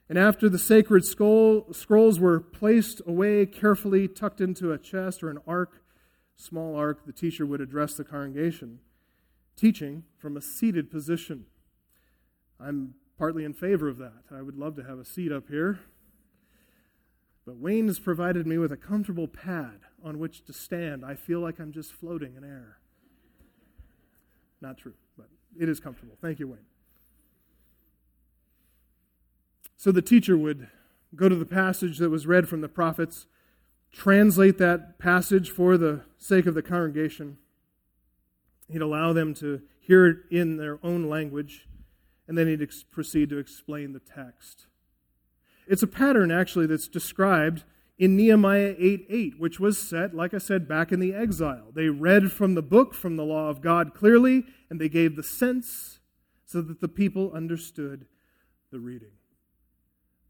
[0.09, 5.39] and after the sacred scrolls were placed away carefully, tucked into a chest or an
[5.47, 5.78] ark,
[6.39, 8.79] small ark, the teacher would address the congregation,
[9.55, 11.45] teaching from a seated position.
[12.59, 14.23] I'm partly in favor of that.
[14.33, 15.79] I would love to have a seat up here.
[17.45, 21.03] But Wayne has provided me with a comfortable pad on which to stand.
[21.03, 22.77] I feel like I'm just floating in air.
[24.61, 25.27] Not true, but
[25.59, 26.17] it is comfortable.
[26.21, 26.59] Thank you, Wayne.
[29.75, 30.67] So the teacher would
[31.15, 33.25] go to the passage that was read from the prophets,
[33.91, 37.37] translate that passage for the sake of the congregation.
[38.69, 41.67] He'd allow them to hear it in their own language,
[42.27, 44.67] and then he'd ex- proceed to explain the text.
[45.67, 47.63] It's a pattern, actually, that's described
[47.97, 51.67] in Nehemiah 8 8, which was set, like I said, back in the exile.
[51.73, 55.23] They read from the book, from the law of God clearly, and they gave the
[55.23, 55.99] sense
[56.45, 58.05] so that the people understood
[58.71, 59.11] the reading.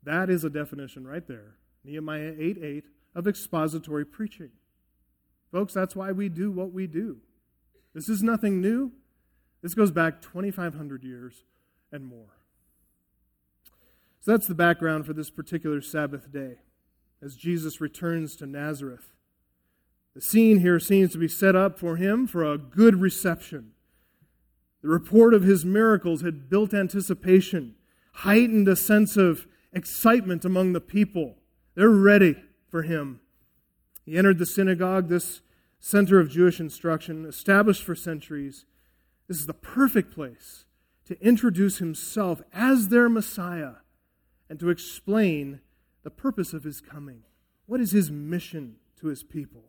[0.03, 1.55] That is a definition right there.
[1.83, 2.83] Nehemiah 8 8
[3.15, 4.51] of expository preaching.
[5.51, 7.17] Folks, that's why we do what we do.
[7.93, 8.91] This is nothing new.
[9.61, 11.43] This goes back 2,500 years
[11.91, 12.37] and more.
[14.21, 16.57] So that's the background for this particular Sabbath day
[17.21, 19.13] as Jesus returns to Nazareth.
[20.13, 23.71] The scene here seems to be set up for him for a good reception.
[24.81, 27.75] The report of his miracles had built anticipation,
[28.13, 31.35] heightened a sense of excitement among the people.
[31.75, 32.35] They're ready
[32.69, 33.19] for him.
[34.05, 35.41] He entered the synagogue, this
[35.79, 38.65] center of Jewish instruction, established for centuries.
[39.27, 40.65] This is the perfect place
[41.05, 43.75] to introduce himself as their Messiah
[44.49, 45.61] and to explain
[46.03, 47.23] the purpose of his coming.
[47.65, 49.63] What is his mission to his people?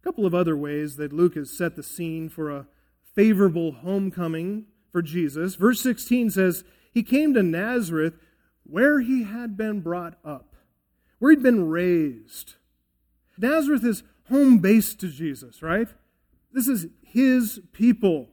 [0.00, 2.66] A couple of other ways that Luke has set the scene for a
[3.14, 5.56] favorable homecoming for Jesus.
[5.56, 8.14] Verse 16 says, he came to Nazareth
[8.64, 10.55] where he had been brought up,
[11.18, 12.54] where he'd been raised.
[13.38, 15.88] Nazareth is home base to Jesus, right?
[16.52, 18.28] This is his people.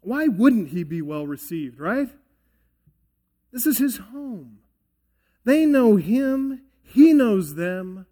[0.00, 2.08] Why wouldn't he be well received, right?
[3.52, 4.58] This is his home.
[5.44, 8.06] They know him, he knows them.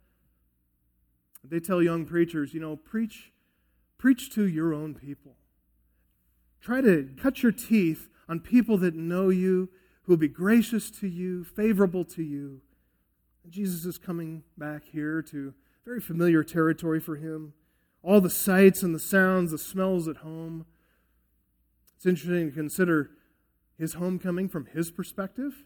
[1.45, 3.33] They tell young preachers, you know, preach
[3.99, 5.37] preach to your own people.
[6.61, 9.71] Try to cut your teeth on people that know you,
[10.03, 12.61] who will be gracious to you, favorable to you.
[13.47, 15.55] And Jesus is coming back here to
[15.85, 17.53] very familiar territory for him.
[18.03, 20.67] All the sights and the sounds, the smells at home.
[21.95, 23.13] It's interesting to consider
[23.79, 25.63] his homecoming from his perspective,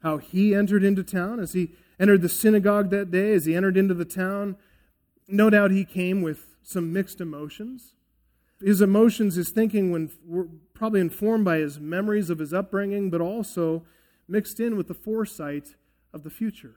[0.00, 3.76] how he entered into town as he entered the synagogue that day, as he entered
[3.76, 4.56] into the town.
[5.26, 7.94] No doubt he came with some mixed emotions.
[8.60, 13.20] His emotions, his thinking, when were probably informed by his memories of his upbringing, but
[13.20, 13.84] also
[14.28, 15.74] mixed in with the foresight
[16.12, 16.76] of the future.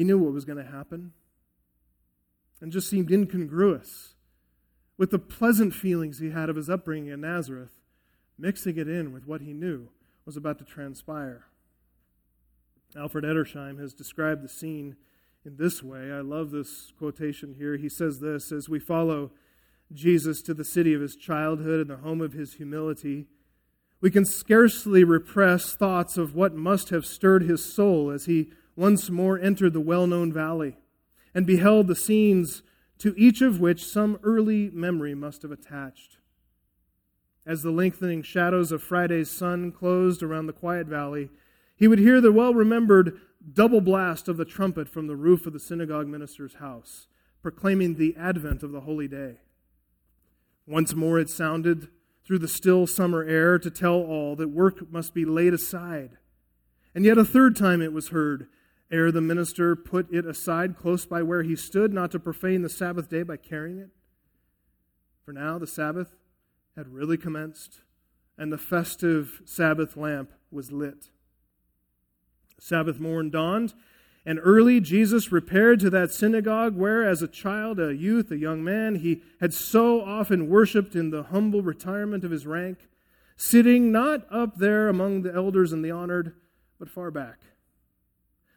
[0.00, 1.12] He knew what was going to happen
[2.62, 4.14] and just seemed incongruous
[4.96, 7.82] with the pleasant feelings he had of his upbringing in Nazareth,
[8.38, 9.90] mixing it in with what he knew
[10.24, 11.44] was about to transpire.
[12.96, 14.96] Alfred Edersheim has described the scene
[15.44, 16.10] in this way.
[16.10, 17.76] I love this quotation here.
[17.76, 19.32] He says this as we follow
[19.92, 23.26] Jesus to the city of his childhood and the home of his humility,
[24.00, 29.10] we can scarcely repress thoughts of what must have stirred his soul as he once
[29.10, 30.78] more entered the well known valley
[31.34, 32.62] and beheld the scenes
[32.96, 36.16] to each of which some early memory must have attached.
[37.44, 41.28] As the lengthening shadows of Friday's sun closed around the quiet valley,
[41.76, 43.20] he would hear the well remembered
[43.52, 47.06] double blast of the trumpet from the roof of the synagogue minister's house,
[47.42, 49.40] proclaiming the advent of the holy day.
[50.66, 51.88] Once more it sounded
[52.24, 56.16] through the still summer air to tell all that work must be laid aside.
[56.94, 58.48] And yet a third time it was heard,
[58.90, 62.68] ere the minister put it aside close by where he stood, not to profane the
[62.68, 63.90] Sabbath day by carrying it.
[65.24, 66.16] For now the Sabbath
[66.76, 67.82] had really commenced,
[68.36, 71.10] and the festive Sabbath lamp was lit.
[72.58, 73.74] Sabbath morn dawned,
[74.26, 78.62] and early Jesus repaired to that synagogue where, as a child, a youth, a young
[78.62, 82.88] man, he had so often worshiped in the humble retirement of his rank,
[83.36, 86.34] sitting not up there among the elders and the honored,
[86.78, 87.38] but far back.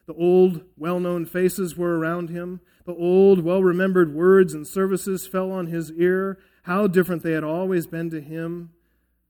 [0.05, 2.59] The old, well known faces were around him.
[2.85, 6.39] The old, well remembered words and services fell on his ear.
[6.63, 8.71] How different they had always been to him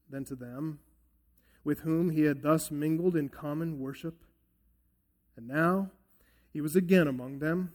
[0.09, 0.79] than to them,
[1.63, 4.23] with whom he had thus mingled in common worship.
[5.35, 5.91] And now
[6.51, 7.73] he was again among them,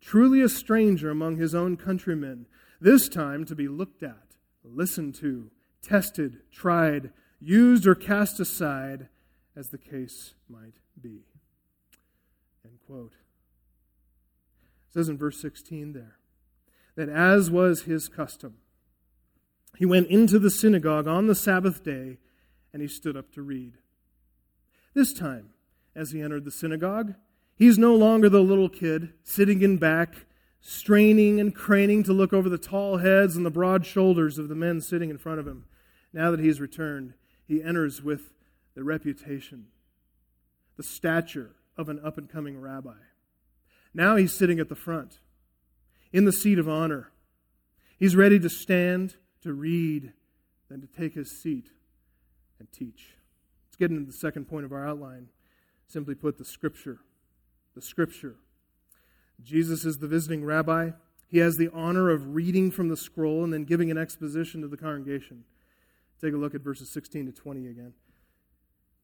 [0.00, 2.46] truly a stranger among his own countrymen,
[2.80, 5.50] this time to be looked at, listened to,
[5.82, 9.08] tested, tried, used, or cast aside,
[9.56, 11.24] as the case might be.
[12.90, 13.12] Quote.
[14.88, 16.16] It says in verse 16 there
[16.96, 18.56] that as was his custom,
[19.76, 22.18] he went into the synagogue on the Sabbath day
[22.72, 23.74] and he stood up to read.
[24.92, 25.50] This time,
[25.94, 27.14] as he entered the synagogue,
[27.54, 30.26] he's no longer the little kid sitting in back,
[30.60, 34.56] straining and craning to look over the tall heads and the broad shoulders of the
[34.56, 35.64] men sitting in front of him.
[36.12, 37.14] Now that he's returned,
[37.46, 38.32] he enters with
[38.74, 39.66] the reputation,
[40.76, 42.98] the stature of an up and coming rabbi.
[43.94, 45.18] Now he's sitting at the front,
[46.12, 47.10] in the seat of honor.
[47.98, 50.12] He's ready to stand, to read,
[50.68, 51.70] then to take his seat
[52.58, 53.14] and teach.
[53.66, 55.28] Let's get into the second point of our outline.
[55.88, 56.98] Simply put, the Scripture.
[57.74, 58.36] The Scripture.
[59.42, 60.90] Jesus is the visiting rabbi.
[61.26, 64.68] He has the honor of reading from the scroll and then giving an exposition to
[64.68, 65.44] the congregation.
[66.20, 67.94] Take a look at verses 16 to 20 again.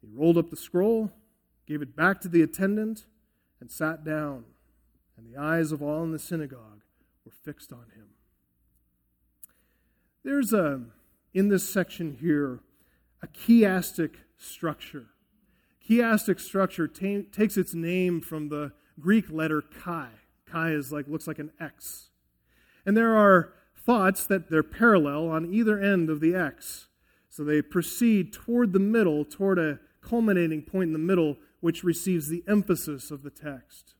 [0.00, 1.12] He rolled up the scroll,
[1.66, 3.06] gave it back to the attendant,
[3.60, 4.44] and sat down
[5.20, 6.82] and the eyes of all in the synagogue
[7.24, 8.08] were fixed on him.
[10.24, 10.80] There's a,
[11.34, 12.60] in this section here,
[13.22, 15.06] a chiastic structure.
[15.86, 20.08] Chiastic structure ta- takes its name from the Greek letter chi.
[20.50, 22.08] Chi is like looks like an X.
[22.86, 26.86] And there are thoughts that they're parallel on either end of the X.
[27.28, 32.28] So they proceed toward the middle, toward a culminating point in the middle, which receives
[32.28, 33.94] the emphasis of the text.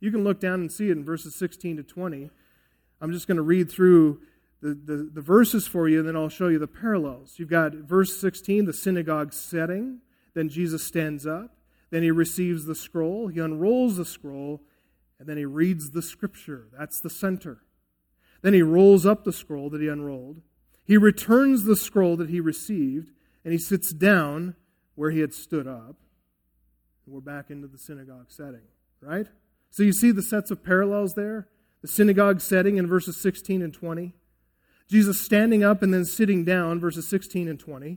[0.00, 2.30] You can look down and see it in verses 16 to 20.
[3.00, 4.20] I'm just going to read through
[4.62, 7.34] the, the, the, verses for you, and then I'll show you the parallels.
[7.38, 10.00] You've got verse 16, the synagogue setting.
[10.34, 11.56] Then Jesus stands up.
[11.90, 13.28] Then he receives the scroll.
[13.28, 14.60] He unrolls the scroll,
[15.18, 16.68] and then he reads the scripture.
[16.78, 17.62] That's the center.
[18.42, 20.42] Then he rolls up the scroll that he unrolled.
[20.84, 23.10] He returns the scroll that he received,
[23.44, 24.56] and he sits down
[25.00, 25.96] where he had stood up.
[27.06, 28.60] And we're back into the synagogue setting,
[29.00, 29.26] right?
[29.70, 31.48] So you see the sets of parallels there?
[31.80, 34.12] The synagogue setting in verses 16 and 20.
[34.90, 37.96] Jesus standing up and then sitting down, verses 16 and 20.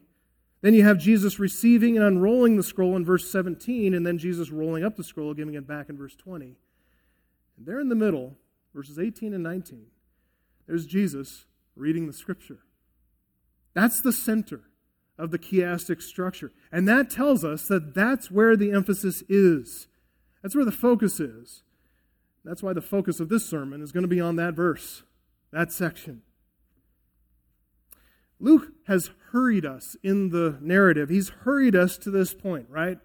[0.61, 4.49] Then you have Jesus receiving and unrolling the scroll in verse 17, and then Jesus
[4.49, 6.55] rolling up the scroll, giving it back in verse 20.
[7.57, 8.37] And there in the middle,
[8.73, 9.87] verses 18 and 19,
[10.67, 12.59] there's Jesus reading the scripture.
[13.73, 14.61] That's the center
[15.17, 16.52] of the chiastic structure.
[16.71, 19.88] And that tells us that that's where the emphasis is.
[20.41, 21.63] That's where the focus is.
[22.43, 25.04] That's why the focus of this sermon is going to be on that verse,
[25.52, 26.23] that section.
[28.39, 31.10] Luke has hurried us in the narrative.
[31.10, 32.97] He's hurried us to this point, right?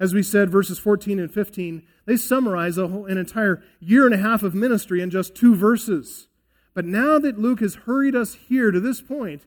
[0.00, 4.18] As we said, verses 14 and 15, they summarize whole, an entire year and a
[4.18, 6.26] half of ministry in just two verses.
[6.74, 9.42] But now that Luke has hurried us here to this point,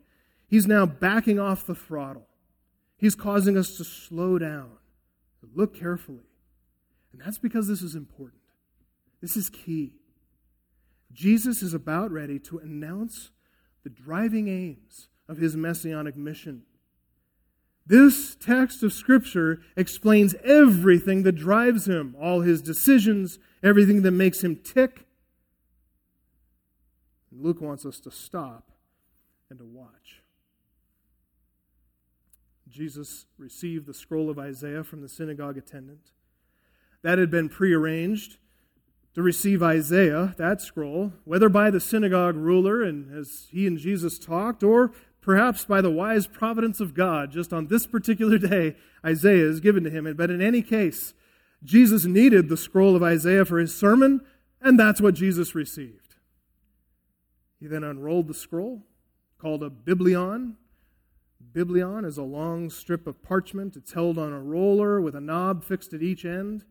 [0.54, 2.28] he's now backing off the throttle.
[2.96, 4.70] He's causing us to slow down,
[5.56, 6.30] look carefully.
[7.12, 8.44] And that's because this is important.
[9.20, 9.96] This is key.
[11.12, 13.32] Jesus is about ready to announce
[13.84, 16.62] the driving aims of his messianic mission.
[17.88, 24.44] This text of Scripture explains everything that drives him, all his decisions, everything that makes
[24.44, 25.08] him tick.
[27.32, 28.70] Luke wants us to stop
[29.50, 30.23] and to watch.
[32.74, 36.12] Jesus received the scroll of Isaiah from the synagogue attendant.
[37.04, 38.38] That had been prearranged
[39.14, 44.18] to receive Isaiah, that scroll, whether by the synagogue ruler and as he and Jesus
[44.18, 49.46] talked, or perhaps by the wise providence of God, just on this particular day, Isaiah
[49.46, 50.12] is given to him.
[50.16, 51.14] But in any case,
[51.64, 54.22] Jesus needed the scroll of Isaiah for his sermon,
[54.60, 56.16] and that's what Jesus received.
[57.60, 58.82] He then unrolled the scroll,
[59.38, 60.58] called a biblion,
[61.54, 63.76] Biblion is a long strip of parchment.
[63.76, 66.66] It's held on a roller with a knob fixed at each end.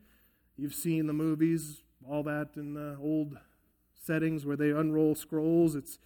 [0.56, 3.38] You've seen the movies all that in the old
[3.94, 5.76] settings where they unroll scrolls.
[5.76, 5.98] It's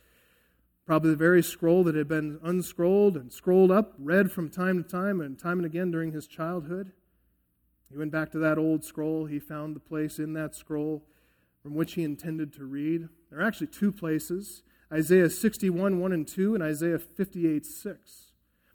[0.85, 4.89] probably the very scroll that had been unscrolled and scrolled up, read from time to
[4.89, 6.93] time and time and again during his childhood.
[7.91, 9.24] He went back to that old scroll.
[9.24, 11.03] He found the place in that scroll
[11.62, 13.09] from which he intended to read.
[13.31, 14.62] There are actually two places
[14.93, 18.26] Isaiah 61, 1 and 2, and Isaiah 58, 6.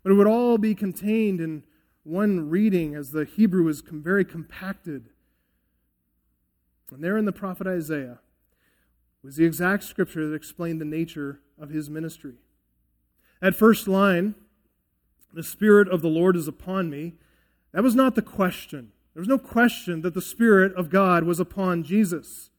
[0.04, 1.64] But it would all be contained in
[2.04, 5.10] one reading as the Hebrew is very compacted.
[6.92, 8.20] And there in the prophet Isaiah
[9.24, 12.36] was the exact scripture that explained the nature of his ministry.
[13.40, 14.36] That first line,
[15.34, 17.14] the Spirit of the Lord is upon me,
[17.72, 18.92] that was not the question.
[19.14, 22.50] There was no question that the Spirit of God was upon Jesus.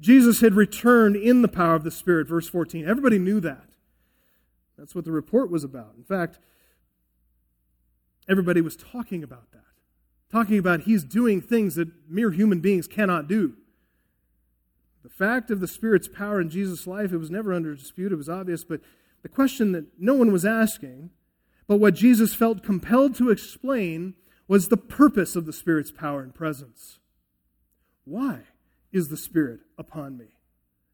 [0.00, 2.86] Jesus had returned in the power of the Spirit, verse 14.
[2.88, 3.70] Everybody knew that.
[4.78, 5.94] That's what the report was about.
[5.98, 6.38] In fact,
[8.30, 9.64] everybody was talking about that.
[10.30, 13.54] Talking about he's doing things that mere human beings cannot do.
[15.02, 18.16] The fact of the Spirit's power in Jesus' life, it was never under dispute, it
[18.16, 18.80] was obvious, but
[19.22, 21.10] the question that no one was asking,
[21.66, 24.14] but what Jesus felt compelled to explain,
[24.46, 26.98] was the purpose of the Spirit's power and presence.
[28.04, 28.40] Why
[28.90, 30.26] is the Spirit upon me?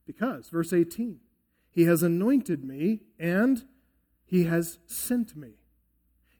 [0.07, 1.21] Because, verse 18,
[1.71, 3.65] He has anointed me and
[4.27, 5.55] He has sent me.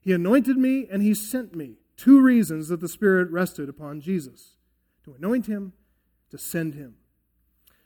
[0.07, 1.73] He anointed me and He sent me.
[1.97, 4.55] Two reasons that the Spirit rested upon Jesus
[5.03, 5.73] to anoint Him,
[6.29, 6.95] to send Him.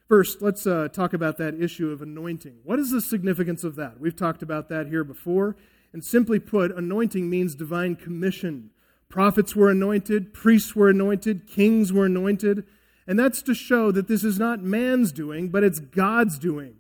[0.08, 2.60] First, let's uh, talk about that issue of anointing.
[2.64, 4.00] What is the significance of that?
[4.00, 5.58] We've talked about that here before.
[5.94, 8.70] And simply put, anointing means divine commission.
[9.10, 12.68] Prophets were anointed, priests were anointed, kings were anointed.
[13.08, 16.76] And that's to show that this is not man's doing, but it's God's doing.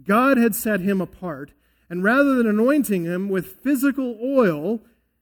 [0.00, 1.50] God had set him apart,
[1.94, 4.80] and rather than anointing him with physical oil,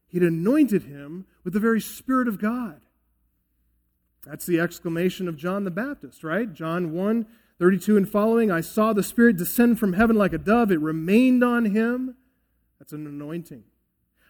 [0.08, 2.80] he'd anointed him with the very Spirit of God.
[4.24, 6.50] That's the exclamation of John the Baptist, right?
[6.50, 7.26] John 1
[7.58, 10.72] 32 and following I saw the Spirit descend from heaven like a dove.
[10.72, 12.16] It remained on him.
[12.78, 13.64] That's an anointing.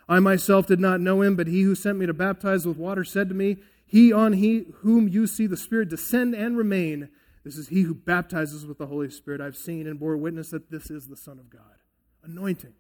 [0.08, 3.04] I myself did not know him, but he who sent me to baptize with water
[3.04, 7.08] said to me, He on he whom you see the Spirit descend and remain,
[7.44, 9.40] this is he who baptizes with the Holy Spirit.
[9.40, 11.81] I've seen and bore witness that this is the Son of God.
[12.22, 12.74] Anointing.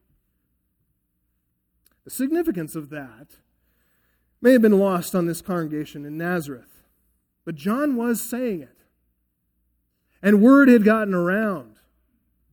[2.04, 3.36] The significance of that
[4.40, 6.82] may have been lost on this congregation in Nazareth.
[7.44, 8.76] But John was saying it.
[10.22, 11.76] And word had gotten around.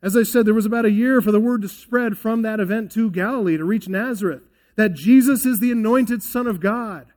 [0.01, 2.59] As I said, there was about a year for the word to spread from that
[2.59, 4.43] event to Galilee to reach Nazareth
[4.75, 7.07] that Jesus is the anointed Son of God,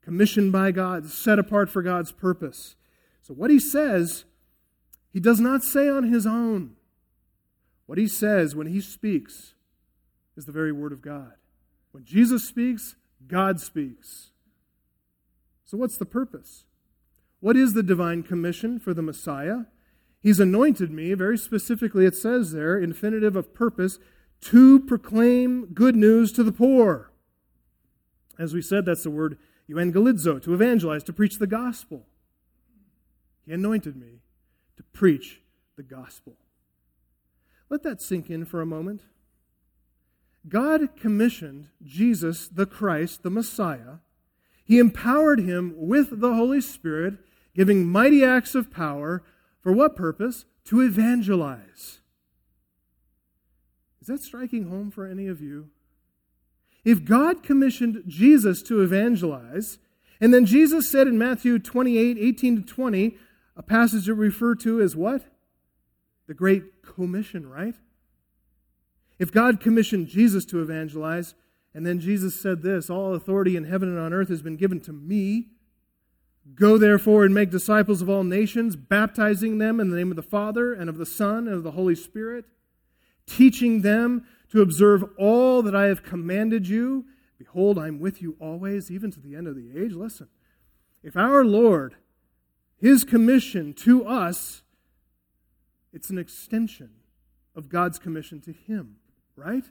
[0.00, 2.76] commissioned by God, set apart for God's purpose.
[3.20, 4.24] So, what he says,
[5.12, 6.75] he does not say on his own.
[7.86, 9.54] What he says when he speaks
[10.36, 11.32] is the very word of God.
[11.92, 14.30] When Jesus speaks, God speaks.
[15.64, 16.64] So, what's the purpose?
[17.40, 19.64] What is the divine commission for the Messiah?
[20.20, 23.98] He's anointed me, very specifically, it says there, infinitive of purpose,
[24.42, 27.12] to proclaim good news to the poor.
[28.38, 32.06] As we said, that's the word euangelizo, to evangelize, to preach the gospel.
[33.46, 34.20] He anointed me
[34.76, 35.40] to preach
[35.76, 36.36] the gospel.
[37.68, 39.02] Let that sink in for a moment.
[40.48, 43.98] God commissioned Jesus, the Christ, the Messiah,
[44.66, 47.14] he empowered him with the Holy Spirit,
[47.54, 49.22] giving mighty acts of power.
[49.60, 50.44] For what purpose?
[50.66, 52.00] To evangelize.
[54.00, 55.70] Is that striking home for any of you?
[56.84, 59.78] If God commissioned Jesus to evangelize,
[60.20, 63.16] and then Jesus said in Matthew 28 18 to 20,
[63.56, 65.22] a passage that we refer to as what?
[66.26, 67.74] The Great Commission, right?
[69.18, 71.34] If God commissioned Jesus to evangelize,
[71.76, 74.80] and then Jesus said this All authority in heaven and on earth has been given
[74.80, 75.48] to me.
[76.54, 80.22] Go therefore and make disciples of all nations, baptizing them in the name of the
[80.22, 82.44] Father and of the Son and of the Holy Spirit,
[83.26, 87.04] teaching them to observe all that I have commanded you.
[87.36, 89.92] Behold, I'm with you always, even to the end of the age.
[89.92, 90.28] Listen,
[91.02, 91.96] if our Lord,
[92.78, 94.62] His commission to us,
[95.96, 96.90] it's an extension
[97.54, 98.96] of God's commission to Him,
[99.34, 99.64] right?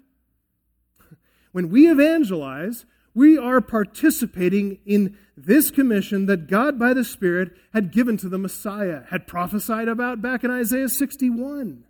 [1.51, 7.91] When we evangelize, we are participating in this commission that God by the Spirit had
[7.91, 11.85] given to the Messiah, had prophesied about back in Isaiah 61.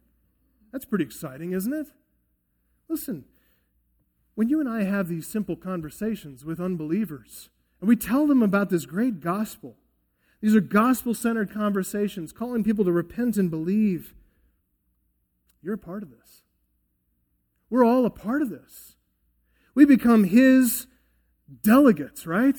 [0.72, 1.88] That's pretty exciting, isn't it?
[2.90, 3.24] Listen,
[4.36, 8.70] when you and I have these simple conversations with unbelievers, and we tell them about
[8.70, 9.78] this great gospel,
[10.42, 14.14] these are gospel centered conversations, calling people to repent and believe.
[15.66, 16.43] You're a part of this.
[17.72, 18.97] We're all a part of this.
[19.74, 20.86] We become His
[21.63, 22.55] delegates, right?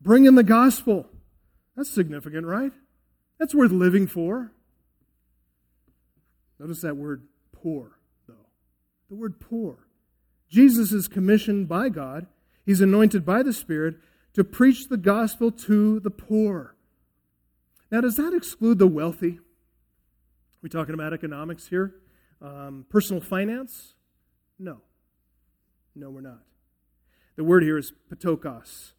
[0.00, 1.08] Bring in the gospel.
[1.76, 2.70] That's significant, right?
[3.40, 4.52] That's worth living for.
[6.60, 7.98] Notice that word poor,
[8.28, 8.34] though.
[9.08, 9.88] The word poor.
[10.48, 12.28] Jesus is commissioned by God,
[12.64, 13.96] he's anointed by the Spirit
[14.34, 16.76] to preach the gospel to the poor.
[17.90, 19.40] Now, does that exclude the wealthy?
[20.66, 21.94] We talking about economics here?
[22.42, 23.94] Um, personal finance?
[24.58, 24.80] No.
[25.94, 26.42] No, we're not.
[27.36, 28.90] The word here is ptochos.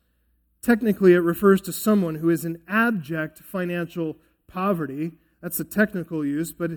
[0.61, 4.15] Technically, it refers to someone who is in abject financial
[4.47, 5.11] poverty.
[5.41, 6.71] That's the technical use, but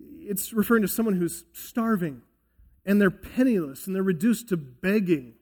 [0.00, 2.22] it's referring to someone who's starving
[2.84, 5.34] and they're penniless and they're reduced to begging.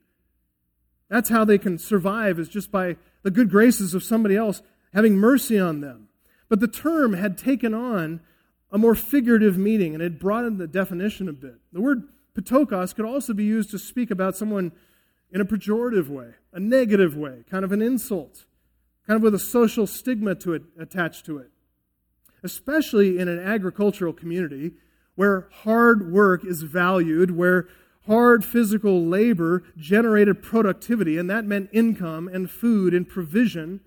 [1.08, 4.60] That's how they can survive, is just by the good graces of somebody else
[4.92, 6.08] having mercy on them.
[6.50, 8.20] But the term had taken on
[8.72, 11.56] a more figurative meaning and it broadened the definition a bit.
[11.72, 12.04] The word
[12.34, 14.72] ptochos could also be used to speak about someone
[15.30, 18.46] in a pejorative way, a negative way, kind of an insult,
[19.06, 21.50] kind of with a social stigma to it attached to it.
[22.42, 24.72] Especially in an agricultural community
[25.14, 27.68] where hard work is valued, where
[28.06, 33.80] hard physical labor generated productivity, and that meant income and food and provision.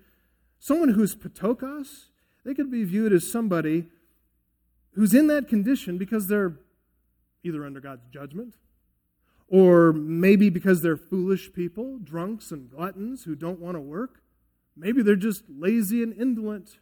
[0.58, 2.06] Someone who's ptochos,
[2.44, 3.86] they could be viewed as somebody
[4.96, 6.58] who's in that condition because they're
[7.44, 8.54] either under God's judgment
[9.48, 14.22] or maybe because they're foolish people, drunks and gluttons who don't want to work.
[14.76, 16.78] Maybe they're just lazy and indolent.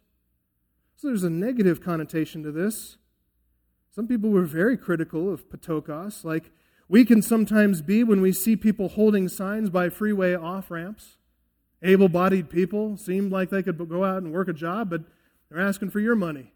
[0.95, 2.97] So there's a negative connotation to this.
[3.91, 6.51] Some people were very critical of ptochos, like
[6.87, 11.17] we can sometimes be when we see people holding signs by freeway off ramps.
[11.81, 15.01] Able bodied people seemed like they could go out and work a job, but
[15.49, 16.54] they're asking for your money.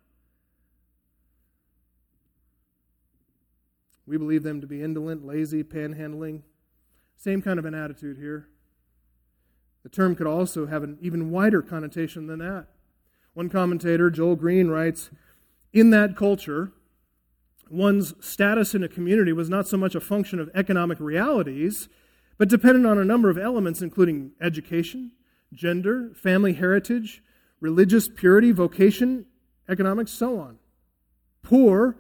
[4.10, 6.42] We believe them to be indolent, lazy, panhandling.
[7.16, 8.50] Same kind of an attitude here.
[9.84, 12.66] The term could also have an even wider connotation than that.
[13.36, 15.12] One commentator, Joel Green, writes
[15.72, 16.72] In that culture,
[17.70, 21.88] one's status in a community was not so much a function of economic realities,
[22.40, 25.12] but depended on a number of elements, including education,
[25.54, 27.22] gender, family heritage,
[27.60, 29.28] religious purity, vocation,
[29.70, 30.58] economics, so on.
[31.44, 31.96] Poor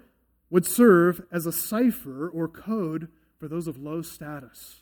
[0.49, 4.81] would serve as a cipher or code for those of low status.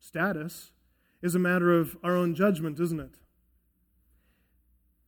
[0.00, 0.72] Status
[1.22, 3.14] is a matter of our own judgment, isn't it?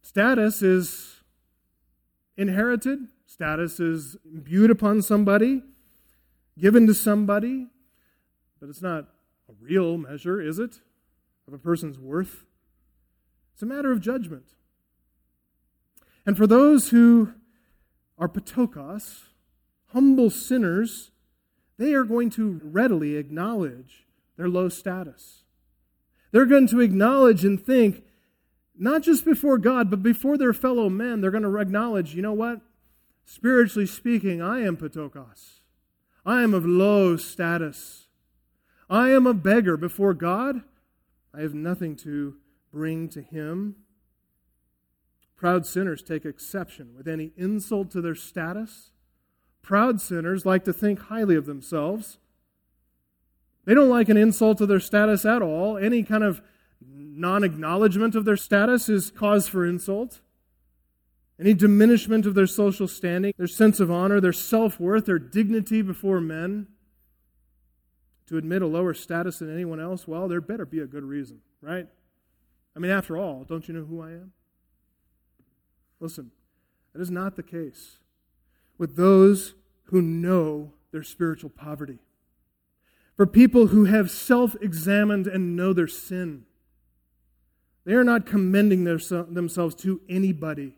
[0.02, 1.22] Status is
[2.36, 5.62] inherited, status is imbued upon somebody,
[6.58, 7.66] given to somebody,
[8.60, 9.08] but it's not
[9.48, 10.80] a real measure, is it,
[11.48, 12.44] of a person's worth?
[13.54, 14.54] It's a matter of judgment.
[16.26, 17.32] And for those who
[18.22, 19.24] are ptochos,
[19.86, 21.10] humble sinners,
[21.76, 24.06] they are going to readily acknowledge
[24.36, 25.42] their low status.
[26.30, 28.04] They're going to acknowledge and think,
[28.78, 32.32] not just before God, but before their fellow men, they're going to acknowledge, you know
[32.32, 32.60] what?
[33.24, 35.58] Spiritually speaking, I am ptochos.
[36.24, 38.06] I am of low status.
[38.88, 40.62] I am a beggar before God.
[41.34, 42.36] I have nothing to
[42.72, 43.81] bring to Him.
[45.42, 48.92] Proud sinners take exception with any insult to their status.
[49.60, 52.18] Proud sinners like to think highly of themselves.
[53.64, 55.76] They don't like an insult to their status at all.
[55.76, 56.42] Any kind of
[56.80, 60.20] non acknowledgement of their status is cause for insult.
[61.40, 65.82] Any diminishment of their social standing, their sense of honor, their self worth, their dignity
[65.82, 66.68] before men.
[68.28, 71.40] To admit a lower status than anyone else, well, there better be a good reason,
[71.60, 71.88] right?
[72.76, 74.32] I mean, after all, don't you know who I am?
[76.02, 76.32] Listen,
[76.92, 77.98] that is not the case
[78.76, 82.00] with those who know their spiritual poverty.
[83.16, 86.44] For people who have self examined and know their sin,
[87.84, 90.74] they are not commending their, themselves to anybody.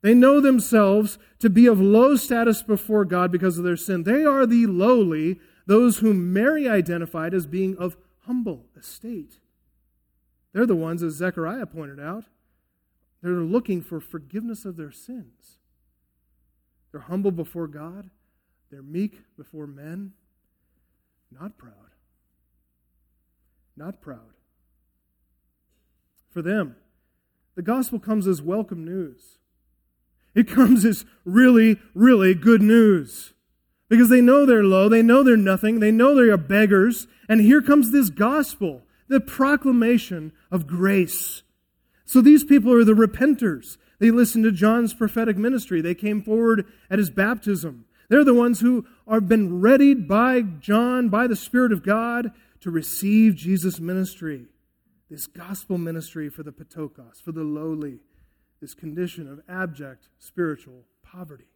[0.00, 4.04] They know themselves to be of low status before God because of their sin.
[4.04, 7.96] They are the lowly, those whom Mary identified as being of
[8.26, 9.40] humble estate.
[10.52, 12.26] They're the ones, as Zechariah pointed out,
[13.22, 15.58] they're looking for forgiveness of their sins.
[16.92, 18.10] They're humble before God,
[18.70, 20.12] they're meek before men,
[21.30, 21.74] not proud.
[23.76, 24.34] Not proud.
[26.30, 26.76] For them,
[27.54, 29.38] the gospel comes as welcome news.
[30.34, 33.34] It comes as really, really good news.
[33.88, 37.40] Because they know they're low, they know they're nothing, they know they are beggars, and
[37.40, 41.42] here comes this gospel, the proclamation of grace
[42.08, 43.76] so these people are the repenters.
[43.98, 45.82] They listened to John's prophetic ministry.
[45.82, 47.84] They came forward at his baptism.
[48.08, 52.70] They're the ones who have been readied by John, by the Spirit of God, to
[52.70, 54.46] receive Jesus' ministry.
[55.10, 58.00] this gospel ministry for the Ptochos, for the lowly,
[58.60, 61.48] this condition of abject spiritual poverty.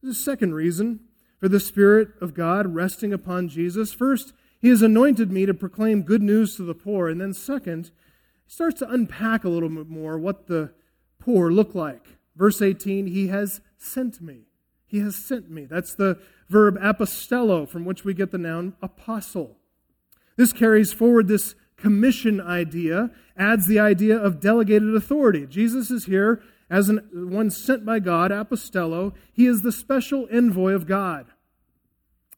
[0.00, 1.00] There's a second reason
[1.40, 3.92] for the Spirit of God resting upon Jesus.
[3.92, 7.08] First, He has anointed me to proclaim good news to the poor.
[7.08, 7.90] And then, second,
[8.46, 10.72] starts to unpack a little bit more what the
[11.18, 12.18] poor look like.
[12.36, 14.46] Verse 18, He has sent me.
[14.86, 15.64] He has sent me.
[15.64, 16.18] That's the
[16.48, 19.56] verb apostello, from which we get the noun apostle.
[20.36, 25.46] This carries forward this commission idea, adds the idea of delegated authority.
[25.46, 29.14] Jesus is here as an, one sent by God, apostello.
[29.32, 31.26] He is the special envoy of God.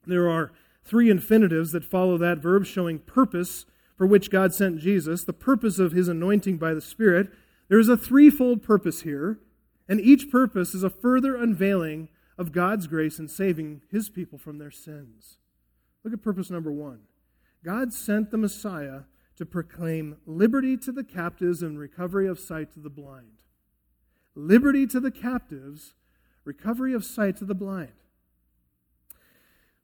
[0.07, 0.53] There are
[0.85, 3.67] three infinitives that follow that verb, showing purpose
[3.99, 7.29] for which God sent Jesus, the purpose of his anointing by the Spirit.
[7.69, 9.41] There is a threefold purpose here,
[9.89, 14.59] and each purpose is a further unveiling of God's grace in saving his people from
[14.59, 15.39] their sins.
[16.05, 17.01] Look at purpose number one
[17.65, 19.01] God sent the Messiah
[19.37, 23.43] to proclaim liberty to the captives and recovery of sight to the blind.
[24.37, 25.95] Liberty to the captives,
[26.45, 27.93] recovery of sight to the blind.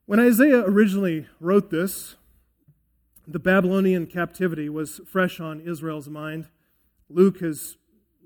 [0.05, 2.15] When Isaiah originally wrote this,
[3.27, 6.47] the Babylonian captivity was fresh on Israel's mind.
[7.09, 7.77] Luke has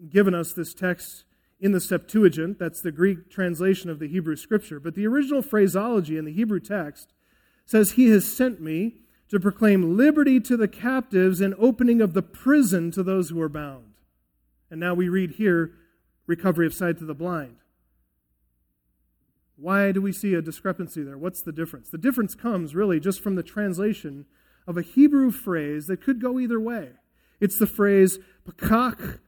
[0.09, 1.23] given us this text
[1.59, 6.17] in the Septuagint, that's the Greek translation of the Hebrew scripture, but the original phraseology
[6.17, 7.13] in the Hebrew text
[7.65, 12.21] says, He has sent me to proclaim liberty to the captives and opening of the
[12.21, 13.93] prison to those who are bound.
[14.71, 15.73] And now we read here
[16.27, 17.57] recovery of sight to the blind.
[19.57, 21.17] Why do we see a discrepancy there?
[21.17, 21.89] What's the difference?
[21.89, 24.25] The difference comes really just from the translation
[24.67, 26.89] of a Hebrew phrase that could go either way.
[27.39, 29.19] It's the phrase pakach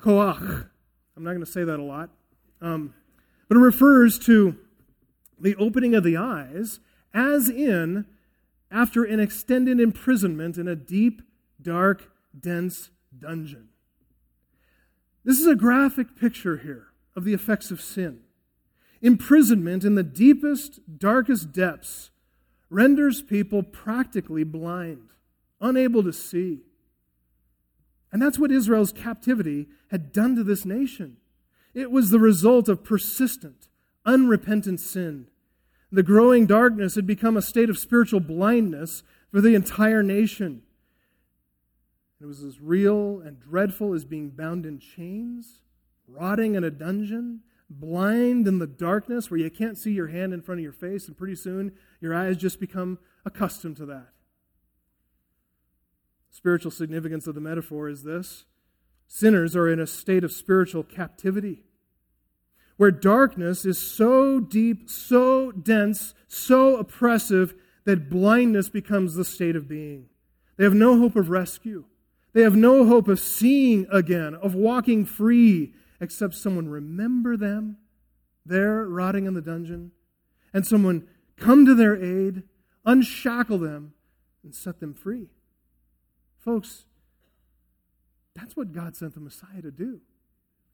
[0.00, 0.68] koach.
[1.16, 2.10] I'm not going to say that a lot.
[2.60, 2.94] Um,
[3.48, 4.56] but it refers to
[5.40, 6.80] the opening of the eyes,
[7.14, 8.06] as in
[8.70, 11.22] after an extended imprisonment in a deep,
[11.60, 13.68] dark, dense dungeon.
[15.24, 18.20] This is a graphic picture here of the effects of sin.
[19.00, 22.10] Imprisonment in the deepest, darkest depths
[22.70, 25.10] renders people practically blind,
[25.60, 26.60] unable to see.
[28.12, 31.18] And that's what Israel's captivity had done to this nation.
[31.74, 33.68] It was the result of persistent,
[34.04, 35.26] unrepentant sin
[35.90, 40.62] the growing darkness had become a state of spiritual blindness for the entire nation.
[42.20, 45.62] It was as real and dreadful as being bound in chains,
[46.06, 47.40] rotting in a dungeon,
[47.70, 51.06] blind in the darkness where you can't see your hand in front of your face,
[51.06, 54.08] and pretty soon your eyes just become accustomed to that.
[56.30, 58.44] Spiritual significance of the metaphor is this
[59.06, 61.64] sinners are in a state of spiritual captivity
[62.76, 67.54] where darkness is so deep, so dense, so oppressive
[67.84, 70.06] that blindness becomes the state of being.
[70.56, 71.84] They have no hope of rescue.
[72.34, 77.78] They have no hope of seeing again, of walking free, except someone remember them
[78.44, 79.92] there rotting in the dungeon,
[80.52, 82.42] and someone come to their aid,
[82.84, 83.92] unshackle them,
[84.42, 85.28] and set them free.
[86.38, 86.86] Folks,
[88.34, 90.00] that's what God sent the Messiah to do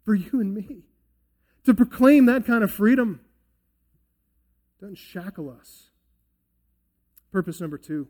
[0.05, 0.85] for you and me
[1.65, 3.21] to proclaim that kind of freedom.
[4.81, 5.91] Doesn't shackle us.
[7.33, 8.09] Purpose number two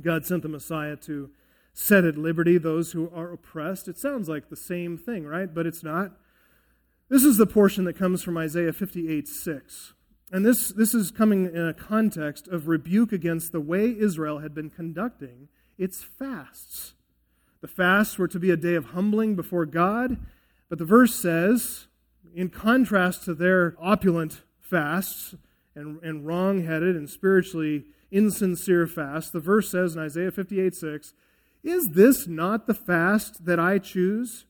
[0.00, 1.30] God sent the Messiah to
[1.78, 3.86] set at liberty those who are oppressed.
[3.86, 5.52] It sounds like the same thing, right?
[5.52, 6.12] But it's not.
[7.10, 9.92] This is the portion that comes from Isaiah 58 6.
[10.32, 14.54] And this, this is coming in a context of rebuke against the way Israel had
[14.54, 16.94] been conducting its fasts.
[17.60, 20.16] The fasts were to be a day of humbling before God,
[20.70, 21.88] but the verse says,
[22.34, 25.34] in contrast to their opulent fasts
[25.74, 31.12] and, and wrong headed and spiritually insincere fasts, the verse says in Isaiah 58 6,
[31.66, 34.46] Is this not the fast that I choose?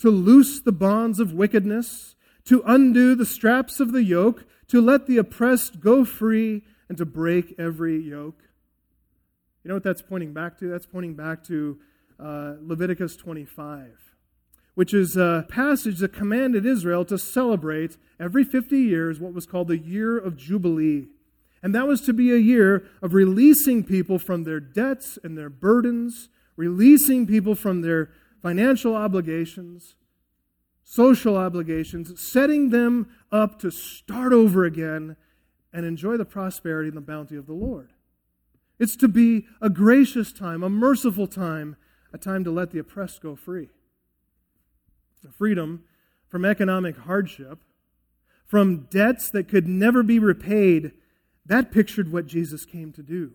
[0.00, 2.14] To loose the bonds of wickedness,
[2.44, 7.06] to undo the straps of the yoke, to let the oppressed go free, and to
[7.06, 8.42] break every yoke.
[9.64, 10.68] You know what that's pointing back to?
[10.68, 11.78] That's pointing back to
[12.20, 14.08] uh, Leviticus 25
[14.78, 19.66] which is a passage that commanded Israel to celebrate every 50 years what was called
[19.66, 21.08] the year of Jubilee.
[21.64, 25.50] And that was to be a year of releasing people from their debts and their
[25.50, 26.28] burdens,
[26.58, 28.10] releasing people from their
[28.42, 29.94] financial obligations,
[30.82, 35.16] social obligations, setting them up to start over again
[35.72, 37.92] and enjoy the prosperity and the bounty of the Lord.
[38.80, 41.76] It's to be a gracious time, a merciful time,
[42.12, 43.70] a time to let the oppressed go free
[45.36, 45.84] freedom
[46.28, 47.58] from economic hardship,
[48.46, 50.92] from debts that could never be repaid,
[51.44, 53.32] that pictured what Jesus came to do.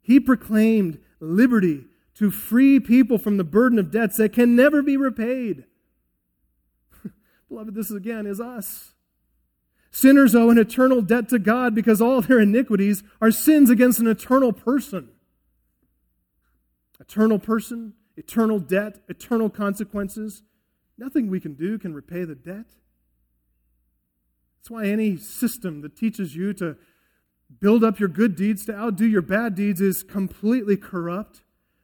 [0.00, 1.86] He proclaimed liberty
[2.20, 5.64] to free people from the burden of debts that can never be repaid.
[7.48, 8.92] Beloved, this again is us.
[9.90, 14.06] Sinners owe an eternal debt to God because all their iniquities are sins against an
[14.06, 15.08] eternal person.
[17.00, 20.42] Eternal person, eternal debt, eternal consequences.
[20.98, 22.66] Nothing we can do can repay the debt.
[24.58, 26.76] That's why any system that teaches you to
[27.60, 31.40] build up your good deeds to outdo your bad deeds is completely corrupt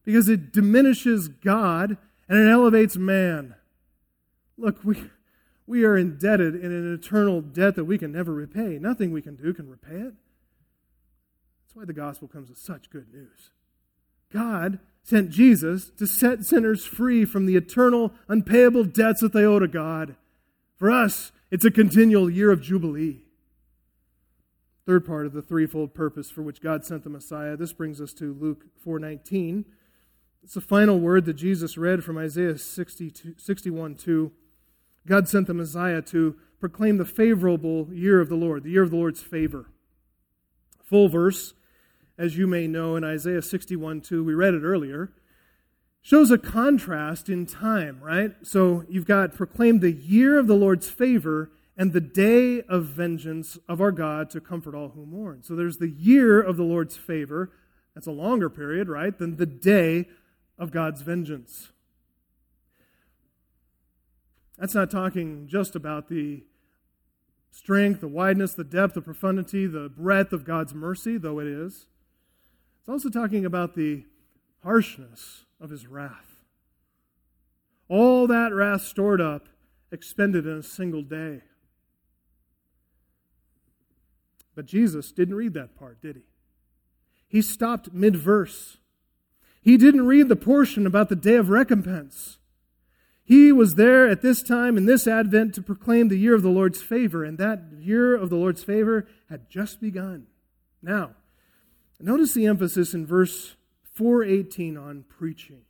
[0.06, 1.98] because it diminishes God
[2.28, 3.56] and it elevates man.
[4.56, 5.02] Look, we,
[5.66, 8.78] we are indebted in an eternal debt that we can never repay.
[8.80, 10.14] Nothing we can do can repay it.
[11.64, 13.50] That's why the gospel comes with such good news.
[14.32, 19.58] God sent Jesus to set sinners free from the eternal, unpayable debts that they owe
[19.58, 20.14] to God.
[20.76, 23.22] For us, it's a continual year of Jubilee.
[24.84, 27.56] Third part of the threefold purpose for which God sent the Messiah.
[27.56, 29.64] This brings us to Luke 4:19.
[30.46, 34.32] It's the final word that Jesus read from Isaiah 61 2.
[35.04, 38.90] God sent the Messiah to proclaim the favorable year of the Lord, the year of
[38.90, 39.72] the Lord's favor.
[40.84, 41.54] Full verse,
[42.16, 45.10] as you may know in Isaiah 61 2, we read it earlier,
[46.00, 48.30] shows a contrast in time, right?
[48.44, 53.58] So you've got proclaimed the year of the Lord's favor and the day of vengeance
[53.68, 55.42] of our God to comfort all who mourn.
[55.42, 57.50] So there's the year of the Lord's favor.
[57.96, 59.18] That's a longer period, right?
[59.18, 60.06] Than the day
[60.58, 61.70] of God's vengeance.
[64.58, 66.44] That's not talking just about the
[67.50, 71.86] strength, the wideness, the depth, the profundity, the breadth of God's mercy, though it is.
[72.80, 74.04] It's also talking about the
[74.62, 76.44] harshness of his wrath.
[77.88, 79.48] All that wrath stored up,
[79.92, 81.42] expended in a single day.
[84.54, 86.22] But Jesus didn't read that part, did he?
[87.28, 88.78] He stopped mid verse.
[89.66, 92.38] He didn't read the portion about the day of recompense.
[93.24, 96.50] He was there at this time in this Advent to proclaim the year of the
[96.50, 100.28] Lord's favor, and that year of the Lord's favor had just begun.
[100.80, 101.16] Now,
[101.98, 103.56] notice the emphasis in verse
[103.90, 105.62] 418 on preaching.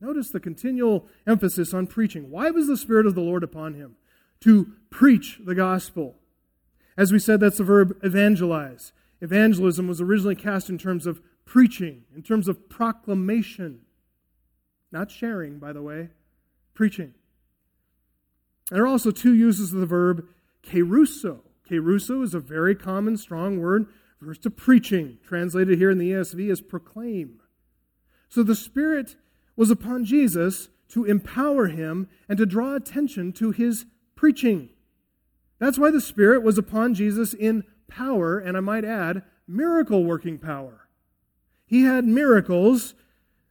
[0.00, 2.30] Notice the continual emphasis on preaching.
[2.30, 3.96] Why was the Spirit of the Lord upon him?
[4.40, 6.14] To preach the gospel.
[6.96, 8.94] As we said, that's the verb evangelize.
[9.20, 13.80] Evangelism was originally cast in terms of preaching, in terms of proclamation.
[14.90, 16.10] Not sharing, by the way,
[16.74, 17.14] preaching.
[18.70, 20.26] There are also two uses of the verb
[20.62, 21.40] kerusso.
[21.68, 23.86] Kerusso is a very common, strong word,
[24.20, 27.40] verse to preaching, translated here in the ESV as proclaim.
[28.28, 29.16] So the Spirit
[29.56, 34.70] was upon Jesus to empower him and to draw attention to his preaching.
[35.58, 40.38] That's why the Spirit was upon Jesus in power, and I might add, miracle working
[40.38, 40.83] power.
[41.66, 42.94] He had miracles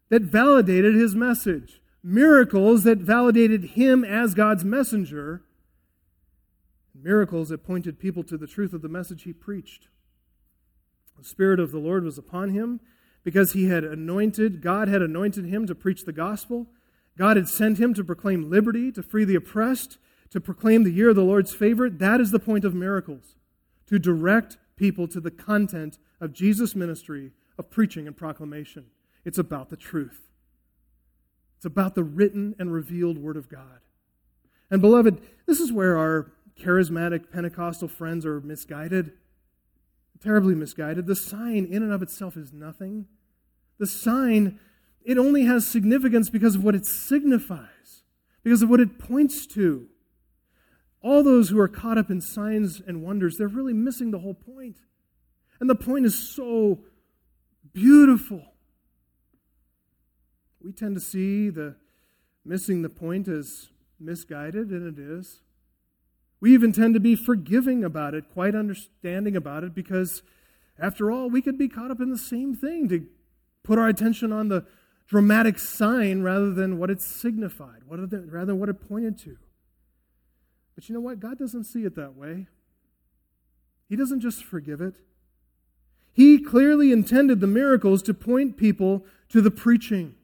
[0.09, 5.41] that validated his message miracles that validated him as God's messenger,
[6.93, 9.87] miracles that pointed people to the truth of the message he preached.
[11.17, 12.81] The Spirit of the Lord was upon him
[13.23, 16.67] because he had anointed, God had anointed him to preach the gospel.
[17.17, 19.97] God had sent him to proclaim liberty, to free the oppressed,
[20.31, 21.89] to proclaim the year of the Lord's favor.
[21.89, 23.35] That is the point of miracles,
[23.87, 28.85] to direct people to the content of Jesus' ministry of preaching and proclamation.
[29.25, 30.27] It's about the truth.
[31.57, 33.79] It's about the written and revealed Word of God.
[34.69, 39.13] And, beloved, this is where our charismatic Pentecostal friends are misguided,
[40.21, 41.07] terribly misguided.
[41.07, 43.05] The sign, in and of itself, is nothing.
[43.79, 44.59] The sign,
[45.03, 48.03] it only has significance because of what it signifies,
[48.43, 49.87] because of what it points to.
[51.01, 54.33] All those who are caught up in signs and wonders, they're really missing the whole
[54.33, 54.77] point.
[55.59, 56.79] And the point is so
[57.73, 58.53] beautiful
[60.63, 61.75] we tend to see the
[62.45, 63.69] missing the point as
[63.99, 65.41] misguided, and it is.
[66.39, 70.23] We even tend to be forgiving about it, quite understanding about it, because
[70.79, 73.05] after all, we could be caught up in the same thing to
[73.63, 74.65] put our attention on the
[75.07, 79.37] dramatic sign rather than what it signified, rather than what it pointed to.
[80.75, 81.19] But you know what?
[81.19, 82.47] God doesn't see it that way.
[83.89, 84.95] He doesn't just forgive it.
[86.13, 90.15] He clearly intended the miracles to point people to the preaching.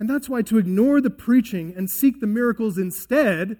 [0.00, 3.58] And that's why to ignore the preaching and seek the miracles instead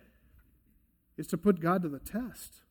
[1.17, 2.63] is to put God to the test.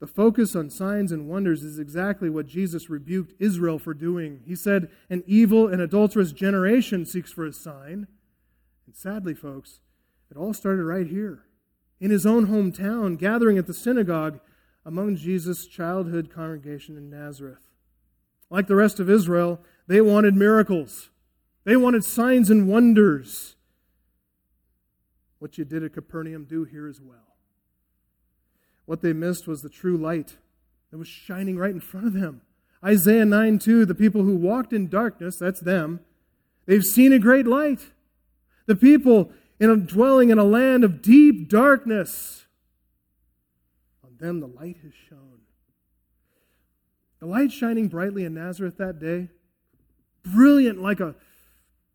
[0.00, 4.42] The focus on signs and wonders is exactly what Jesus rebuked Israel for doing.
[4.46, 8.06] He said, An evil and adulterous generation seeks for a sign.
[8.86, 9.80] And sadly, folks,
[10.30, 11.44] it all started right here,
[12.00, 14.40] in his own hometown, gathering at the synagogue
[14.84, 17.70] among Jesus' childhood congregation in Nazareth.
[18.50, 21.10] Like the rest of Israel, they wanted miracles.
[21.64, 23.56] They wanted signs and wonders.
[25.38, 27.36] What you did at Capernaum, do here as well.
[28.86, 30.36] What they missed was the true light
[30.90, 32.42] that was shining right in front of them.
[32.84, 36.00] Isaiah 9 2, the people who walked in darkness, that's them,
[36.66, 37.80] they've seen a great light.
[38.66, 42.43] The people in a, dwelling in a land of deep darkness,
[44.20, 45.40] on them the light has shone.
[47.20, 49.28] The light shining brightly in Nazareth that day,
[50.22, 51.14] brilliant like a,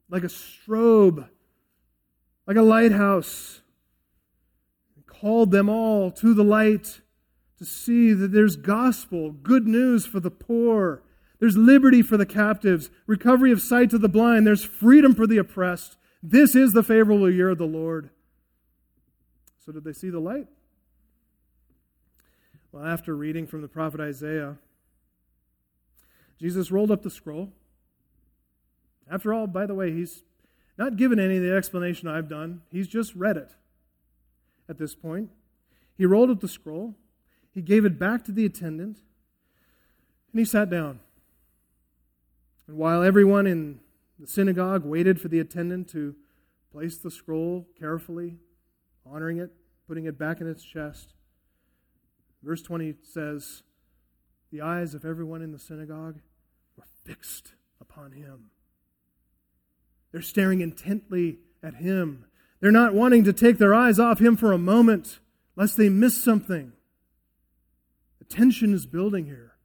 [0.10, 1.30] like a strobe,
[2.48, 3.62] like a lighthouse,
[5.06, 7.02] called them all to the light
[7.58, 11.04] to see that there's gospel, good news for the poor.
[11.40, 14.48] There's liberty for the captives, recovery of sight to the blind.
[14.48, 15.98] There's freedom for the oppressed.
[16.24, 18.10] This is the favorable year of the Lord.
[19.66, 20.48] So, did they see the light?
[22.72, 24.58] Well, after reading from the prophet Isaiah,
[26.40, 27.52] Jesus rolled up the scroll.
[29.10, 30.24] After all, by the way, he's
[30.78, 33.56] not given any of the explanation I've done, he's just read it
[34.70, 35.32] at this point.
[35.98, 36.96] He rolled up the scroll.
[37.52, 39.00] He gave it back to the attendant,
[40.32, 41.00] and he sat down.
[42.68, 43.80] And while everyone in
[44.20, 46.16] the synagogue waited for the attendant to
[46.72, 48.38] place the scroll carefully,
[49.06, 49.52] honoring it,
[49.88, 51.16] putting it back in its chest,
[52.44, 53.64] verse 20 says,
[54.52, 56.20] The eyes of everyone in the synagogue
[56.78, 58.52] were fixed upon him.
[60.12, 62.26] They're staring intently at him.
[62.60, 65.20] They're not wanting to take their eyes off him for a moment,
[65.56, 66.74] lest they miss something
[68.30, 69.56] tension is building here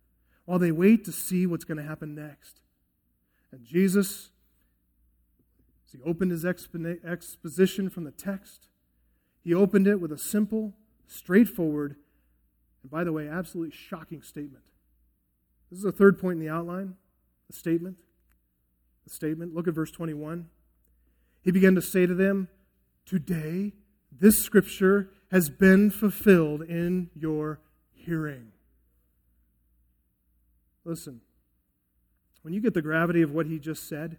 [0.45, 2.61] while they wait to see what's going to happen next.
[3.53, 4.31] And Jesus,
[5.87, 8.69] as he opened his exposition from the text,
[9.43, 10.75] he opened it with a simple,
[11.07, 11.97] straightforward,
[12.85, 14.63] and by the way, absolutely shocking statement.
[15.71, 16.97] This is the third point in the outline
[17.47, 17.99] the statement.
[19.05, 19.55] The statement.
[19.55, 20.49] Look at verse 21.
[21.43, 22.49] He began to say to them,
[23.07, 23.73] Today,
[24.13, 27.61] this scripture has been fulfilled in your
[27.93, 28.53] hearing.
[30.85, 31.23] Listen,
[32.43, 34.19] when you get the gravity of what he just said,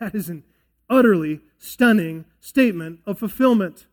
[0.00, 0.42] that is an
[0.88, 3.86] utterly stunning statement of fulfillment.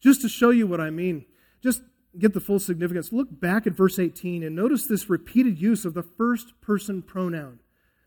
[0.00, 1.26] Just to show you what I mean,
[1.62, 1.82] just
[2.18, 5.94] get the full significance, look back at verse 18 and notice this repeated use of
[5.94, 7.60] the first person pronoun.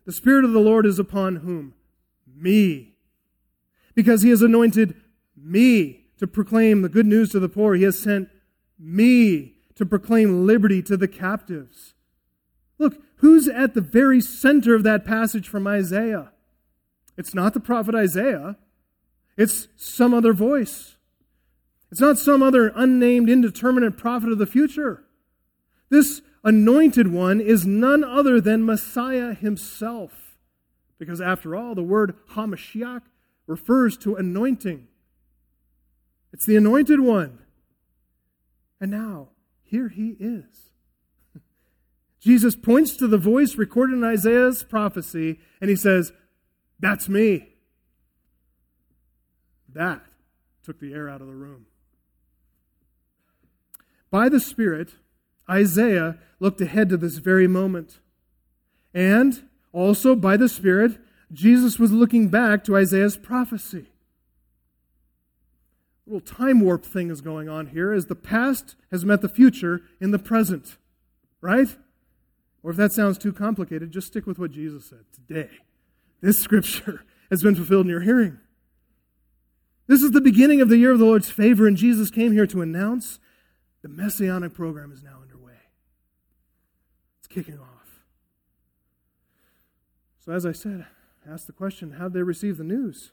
[0.04, 1.74] The Spirit of the Lord is upon whom?
[2.36, 2.94] Me.
[3.94, 4.94] Because he has anointed
[5.36, 7.74] me to proclaim the good news to the poor.
[7.74, 8.28] He has sent
[8.78, 11.94] me to proclaim liberty to the captives.
[12.78, 16.32] Look, who's at the very center of that passage from Isaiah?
[17.16, 18.56] It's not the prophet Isaiah,
[19.36, 20.96] it's some other voice.
[21.94, 25.04] It's not some other unnamed, indeterminate prophet of the future.
[25.90, 30.36] This anointed one is none other than Messiah himself.
[30.98, 33.02] Because after all, the word Hamashiach
[33.46, 34.88] refers to anointing.
[36.32, 37.38] It's the anointed one.
[38.80, 39.28] And now,
[39.62, 40.72] here he is.
[42.20, 46.12] Jesus points to the voice recorded in Isaiah's prophecy and he says,
[46.80, 47.50] That's me.
[49.72, 50.02] That
[50.64, 51.66] took the air out of the room.
[54.14, 54.90] By the Spirit,
[55.50, 57.98] Isaiah looked ahead to this very moment.
[58.94, 61.00] And also by the Spirit,
[61.32, 63.86] Jesus was looking back to Isaiah's prophecy.
[66.06, 69.28] A little time warp thing is going on here as the past has met the
[69.28, 70.76] future in the present,
[71.40, 71.76] right?
[72.62, 75.50] Or if that sounds too complicated, just stick with what Jesus said today.
[76.20, 78.38] This scripture has been fulfilled in your hearing.
[79.88, 82.46] This is the beginning of the year of the Lord's favor, and Jesus came here
[82.46, 83.18] to announce
[83.84, 85.58] the messianic program is now underway.
[87.18, 88.00] It's kicking off.
[90.24, 90.86] So, as I said,
[91.30, 93.12] ask the question how did they receive the news?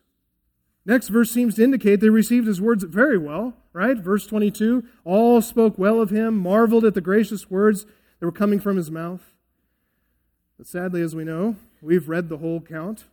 [0.85, 3.97] Next verse seems to indicate they received his words very well, right?
[3.97, 7.83] Verse 22 All spoke well of him, marveled at the gracious words
[8.21, 9.33] that were coming from his mouth.
[10.57, 13.03] But sadly, as we know, we've read the whole count.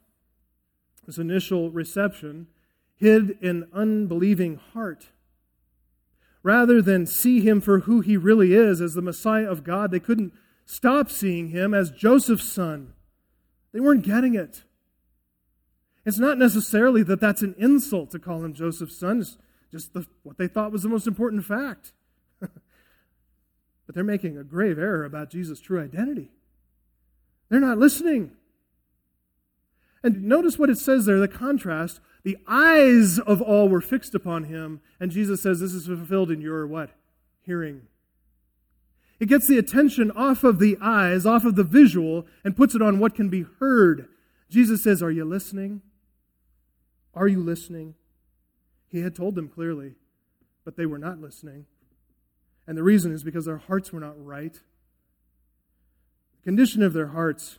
[1.06, 2.46] This initial reception
[2.94, 5.08] hid an unbelieving heart.
[6.42, 10.00] Rather than see him for who he really is as the Messiah of God, they
[10.00, 10.32] couldn't
[10.64, 12.92] stop seeing him as Joseph's son.
[13.72, 14.62] They weren't getting it.
[16.06, 19.36] It's not necessarily that that's an insult to call him Joseph's son, it's
[19.70, 21.92] just the, what they thought was the most important fact.
[22.40, 22.50] but
[23.94, 26.30] they're making a grave error about Jesus' true identity.
[27.50, 28.32] They're not listening.
[30.08, 32.00] And notice what it says there, the contrast.
[32.24, 36.40] The eyes of all were fixed upon him, and Jesus says, This is fulfilled in
[36.40, 36.92] your what?
[37.42, 37.82] Hearing.
[39.20, 42.80] It gets the attention off of the eyes, off of the visual, and puts it
[42.80, 44.08] on what can be heard.
[44.48, 45.82] Jesus says, Are you listening?
[47.12, 47.94] Are you listening?
[48.86, 49.96] He had told them clearly,
[50.64, 51.66] but they were not listening.
[52.66, 54.54] And the reason is because their hearts were not right.
[54.54, 57.58] The condition of their hearts,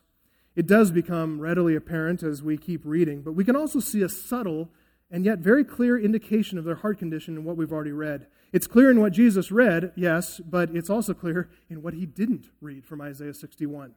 [0.59, 4.09] it does become readily apparent as we keep reading, but we can also see a
[4.09, 4.67] subtle
[5.09, 8.27] and yet very clear indication of their heart condition in what we've already read.
[8.51, 12.49] It's clear in what Jesus read, yes, but it's also clear in what he didn't
[12.59, 13.93] read from Isaiah 61.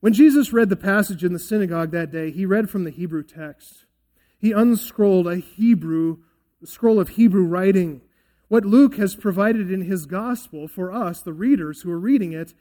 [0.00, 3.22] When Jesus read the passage in the synagogue that day, he read from the Hebrew
[3.22, 3.84] text.
[4.38, 6.20] He unscrolled a Hebrew
[6.64, 8.00] scroll of Hebrew writing.
[8.48, 12.54] What Luke has provided in his gospel for us, the readers who are reading it,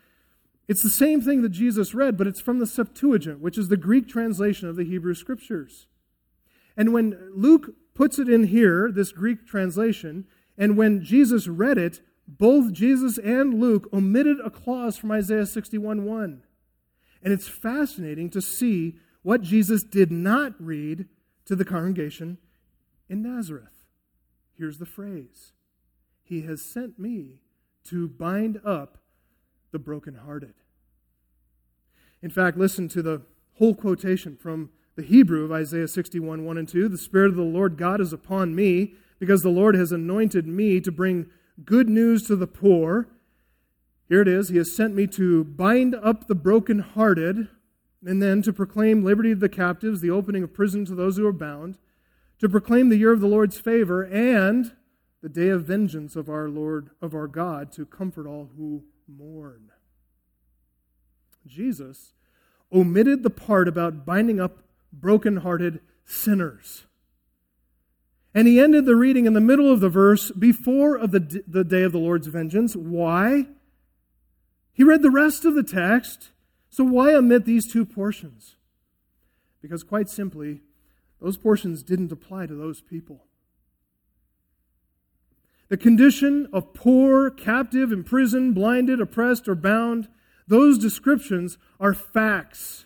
[0.72, 3.76] it's the same thing that Jesus read, but it's from the Septuagint, which is the
[3.76, 5.88] Greek translation of the Hebrew scriptures.
[6.78, 12.00] And when Luke puts it in here, this Greek translation, and when Jesus read it,
[12.26, 16.42] both Jesus and Luke omitted a clause from Isaiah 61 1.
[17.22, 21.10] And it's fascinating to see what Jesus did not read
[21.48, 22.38] to the congregation
[23.10, 23.84] in Nazareth.
[24.58, 25.52] Here's the phrase
[26.24, 27.42] He has sent me
[27.90, 29.00] to bind up
[29.74, 30.54] the brokenhearted.
[32.22, 33.24] In fact, listen to the
[33.58, 36.88] whole quotation from the Hebrew of Isaiah 61 1 and 2.
[36.88, 40.80] The Spirit of the Lord God is upon me, because the Lord has anointed me
[40.82, 41.28] to bring
[41.64, 43.08] good news to the poor.
[44.10, 47.48] Here it is He has sent me to bind up the brokenhearted,
[48.06, 51.26] and then to proclaim liberty to the captives, the opening of prison to those who
[51.26, 51.78] are bound,
[52.40, 54.74] to proclaim the year of the Lord's favor, and
[55.22, 59.72] the day of vengeance of our Lord, of our God, to comfort all who mourn.
[61.46, 62.14] Jesus
[62.72, 64.64] omitted the part about binding up
[64.94, 66.86] broken-hearted sinners.
[68.34, 71.64] And he ended the reading in the middle of the verse before of the, the
[71.64, 72.76] day of the Lord's vengeance.
[72.76, 73.48] Why?
[74.72, 76.30] He read the rest of the text,
[76.70, 78.56] so why omit these two portions?
[79.62, 80.62] Because quite simply,
[81.22, 83.26] those portions didn't apply to those people.
[85.68, 90.08] The condition of poor, captive, imprisoned, blinded, oppressed, or bound,
[90.52, 92.86] those descriptions are facts.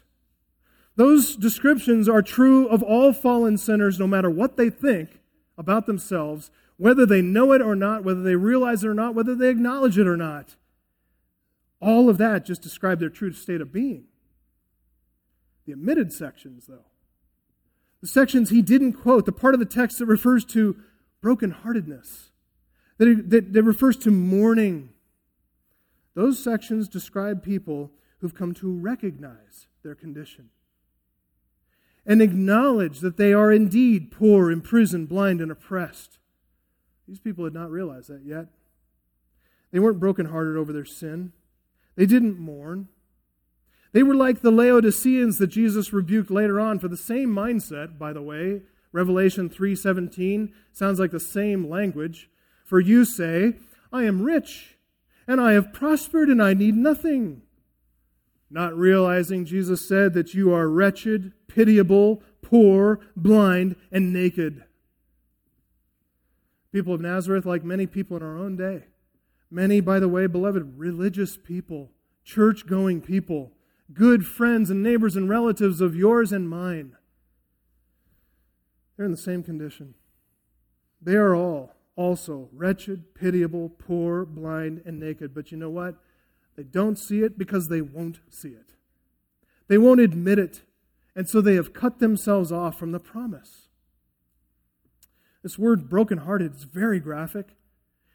[0.97, 5.19] Those descriptions are true of all fallen sinners, no matter what they think
[5.57, 9.33] about themselves, whether they know it or not, whether they realize it or not, whether
[9.33, 10.57] they acknowledge it or not.
[11.81, 14.05] All of that just describe their true state of being.
[15.65, 16.85] The omitted sections, though,
[17.99, 20.75] the sections he didn't quote, the part of the text that refers to
[21.23, 22.29] brokenheartedness,
[22.99, 24.89] that, that, that refers to mourning,
[26.15, 30.49] those sections describe people who've come to recognize their condition
[32.05, 36.19] and acknowledge that they are indeed poor, imprisoned, blind, and oppressed.
[37.07, 38.47] These people had not realized that yet.
[39.71, 41.33] They weren't brokenhearted over their sin.
[41.95, 42.87] They didn't mourn.
[43.91, 48.13] They were like the Laodiceans that Jesus rebuked later on for the same mindset, by
[48.13, 48.61] the way.
[48.91, 52.29] Revelation 3:17 sounds like the same language.
[52.63, 53.55] For you say,
[53.91, 54.74] I am rich,
[55.27, 57.41] and I have prospered, and I need nothing
[58.49, 64.63] not realizing Jesus said that you are wretched, pitiable, poor, blind, and naked.
[66.71, 68.85] People of Nazareth, like many people in our own day,
[69.51, 71.91] many, by the way, beloved, religious people,
[72.23, 73.51] church going people,
[73.93, 76.95] good friends and neighbors and relatives of yours and mine,
[78.95, 79.95] they're in the same condition.
[81.01, 85.33] They are all also wretched, pitiable, poor, blind, and naked.
[85.33, 85.95] But you know what?
[86.55, 88.73] They don't see it because they won't see it.
[89.67, 90.61] They won't admit it,
[91.15, 93.67] and so they have cut themselves off from the promise.
[95.41, 97.55] This word brokenhearted is very graphic.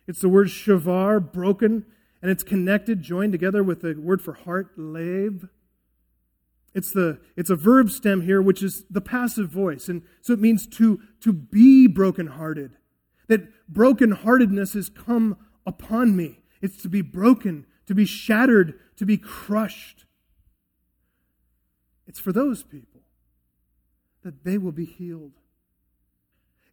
[0.06, 1.86] It's the word shavar, broken,
[2.22, 5.48] and it's connected, joined together with the word for heart, lave.
[6.74, 9.88] It's, the, it's a verb stem here, which is the passive voice.
[9.88, 12.76] And so it means to, to be brokenhearted.
[13.30, 16.40] That brokenheartedness has come upon me.
[16.60, 20.04] It's to be broken, to be shattered, to be crushed.
[22.08, 23.02] It's for those people
[24.24, 25.34] that they will be healed.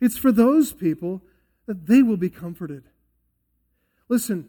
[0.02, 1.22] It's for those people
[1.68, 2.86] that they will be comforted.
[4.10, 4.48] Listen,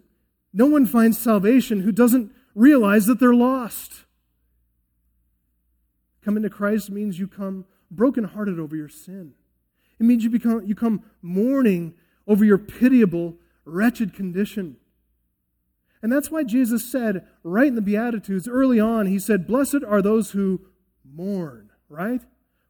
[0.51, 4.07] no one finds salvation who doesn't realize that they're lost.
[6.25, 9.35] Coming to Christ means you come brokenhearted over your sin.
[9.99, 11.95] It means you become you come mourning
[12.27, 14.77] over your pitiable, wretched condition.
[16.03, 20.01] And that's why Jesus said, right in the Beatitudes, early on, he said, Blessed are
[20.01, 20.61] those who
[21.05, 22.21] mourn, right?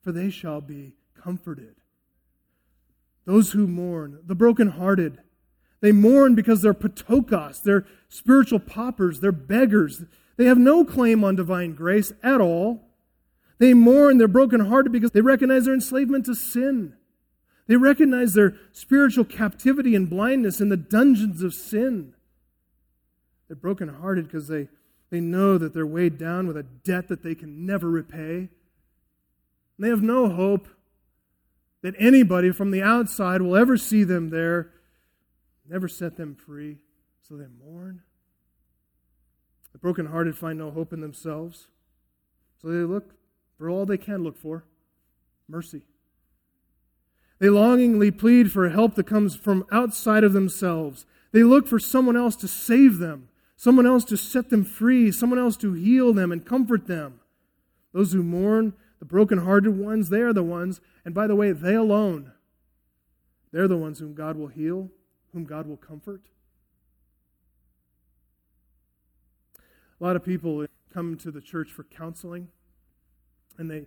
[0.00, 1.74] For they shall be comforted.
[3.26, 5.18] Those who mourn, the brokenhearted,
[5.80, 10.02] they mourn because they're ptochos, they're spiritual paupers, they're beggars.
[10.36, 12.88] They have no claim on divine grace at all.
[13.58, 16.94] They mourn, they're brokenhearted because they recognize their enslavement to sin.
[17.68, 22.14] They recognize their spiritual captivity and blindness in the dungeons of sin.
[23.46, 24.68] They're brokenhearted because they,
[25.10, 28.36] they know that they're weighed down with a debt that they can never repay.
[28.38, 28.48] And
[29.78, 30.66] they have no hope
[31.82, 34.72] that anybody from the outside will ever see them there,
[35.68, 36.78] never set them free.
[37.22, 38.00] So they mourn.
[39.72, 41.68] The brokenhearted find no hope in themselves.
[42.62, 43.14] So they look
[43.58, 44.64] for all they can look for
[45.46, 45.82] mercy.
[47.38, 51.06] They longingly plead for help that comes from outside of themselves.
[51.32, 55.38] They look for someone else to save them, someone else to set them free, someone
[55.38, 57.20] else to heal them and comfort them.
[57.92, 61.74] Those who mourn, the brokenhearted ones, they are the ones, and by the way, they
[61.74, 62.32] alone,
[63.52, 64.90] they're the ones whom God will heal,
[65.32, 66.22] whom God will comfort.
[70.00, 72.48] A lot of people come to the church for counseling,
[73.56, 73.86] and they,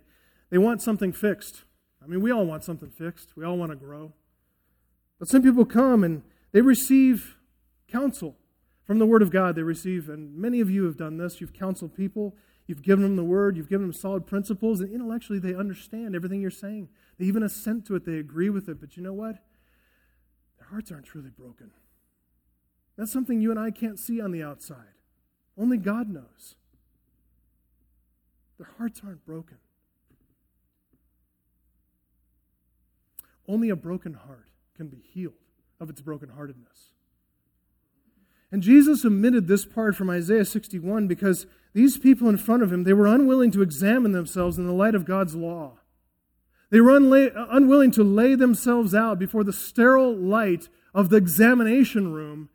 [0.50, 1.64] they want something fixed.
[2.02, 3.36] I mean, we all want something fixed.
[3.36, 4.12] We all want to grow.
[5.18, 6.22] But some people come and
[6.52, 7.36] they receive
[7.88, 8.36] counsel
[8.84, 9.54] from the Word of God.
[9.54, 11.40] They receive, and many of you have done this.
[11.40, 12.34] You've counseled people,
[12.66, 16.40] you've given them the Word, you've given them solid principles, and intellectually they understand everything
[16.40, 16.88] you're saying.
[17.18, 18.80] They even assent to it, they agree with it.
[18.80, 19.36] But you know what?
[20.58, 21.70] Their hearts aren't truly broken.
[22.96, 24.98] That's something you and I can't see on the outside.
[25.56, 26.56] Only God knows.
[28.58, 29.58] Their hearts aren't broken.
[33.48, 35.34] Only a broken heart can be healed
[35.80, 36.92] of its brokenheartedness.
[38.50, 42.84] And Jesus omitted this part from Isaiah 61 because these people in front of him,
[42.84, 45.78] they were unwilling to examine themselves in the light of God's law.
[46.70, 52.12] They were unla- unwilling to lay themselves out before the sterile light of the examination
[52.12, 52.50] room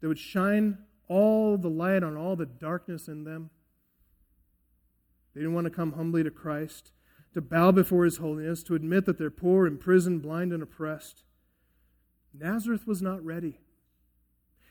[0.00, 0.78] that would shine
[1.08, 3.50] all the light on all the darkness in them.
[5.34, 6.92] They didn't want to come humbly to Christ
[7.34, 11.24] to bow before his holiness, to admit that they're poor, imprisoned, blind, and oppressed.
[12.32, 13.58] Nazareth was not ready.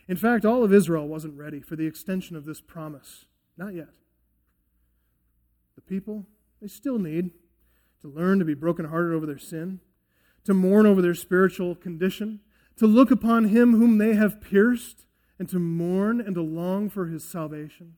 [0.08, 3.26] In fact, all of Israel wasn't ready for the extension of this promise.
[3.58, 3.90] Not yet.
[5.76, 6.26] The people,
[6.62, 7.32] they still need
[8.02, 9.80] to learn to be brokenhearted over their sin,
[10.46, 12.40] to mourn over their spiritual condition,
[12.78, 15.06] to look upon him whom they have pierced,
[15.38, 17.96] and to mourn and to long for his salvation.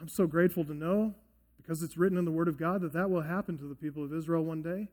[0.00, 1.14] I'm so grateful to know
[1.60, 4.04] because it's written in the Word of God that that will happen to the people
[4.04, 4.88] of Israel one day.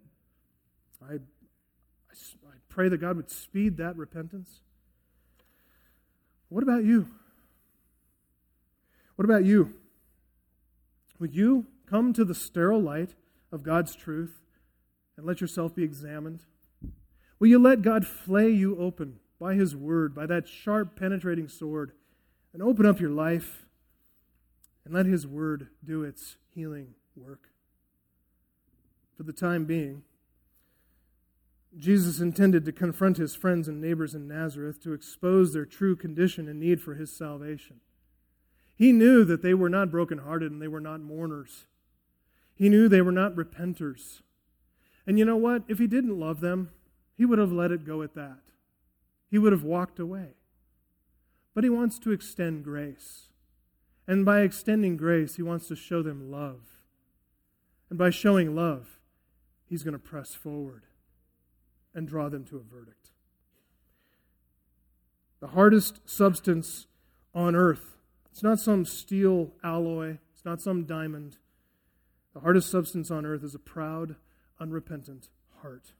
[1.01, 2.15] I, I,
[2.47, 4.61] I pray that God would speed that repentance.
[6.49, 7.07] What about you?
[9.15, 9.73] What about you?
[11.19, 13.15] Would you come to the sterile light
[13.51, 14.41] of God's truth
[15.15, 16.45] and let yourself be examined?
[17.39, 21.91] Will you let God flay you open by His word, by that sharp, penetrating sword,
[22.53, 23.65] and open up your life
[24.85, 27.51] and let His word do its healing work.
[29.15, 30.01] For the time being,
[31.77, 36.47] Jesus intended to confront his friends and neighbors in Nazareth to expose their true condition
[36.47, 37.79] and need for his salvation.
[38.75, 41.67] He knew that they were not brokenhearted and they were not mourners.
[42.55, 44.21] He knew they were not repenters.
[45.05, 45.61] And you know what?
[45.67, 46.71] If he didn't love them,
[47.15, 48.39] he would have let it go at that.
[49.29, 50.29] He would have walked away.
[51.53, 53.26] But he wants to extend grace.
[54.07, 56.61] And by extending grace, he wants to show them love.
[57.89, 58.99] And by showing love,
[59.65, 60.83] he's going to press forward
[61.93, 63.11] and draw them to a verdict.
[65.39, 66.87] The hardest substance
[67.33, 67.97] on earth,
[68.31, 71.37] it's not some steel alloy, it's not some diamond.
[72.33, 74.15] The hardest substance on earth is a proud,
[74.59, 75.29] unrepentant
[75.61, 75.93] heart.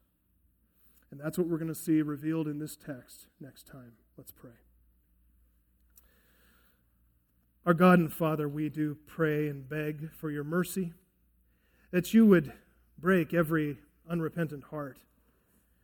[1.12, 3.94] And that's what we're going to see revealed in this text next time.
[4.18, 4.67] Let's pray.
[7.68, 10.94] Our God and Father, we do pray and beg for your mercy,
[11.92, 12.54] that you would
[12.98, 13.80] break every
[14.10, 15.00] unrepentant heart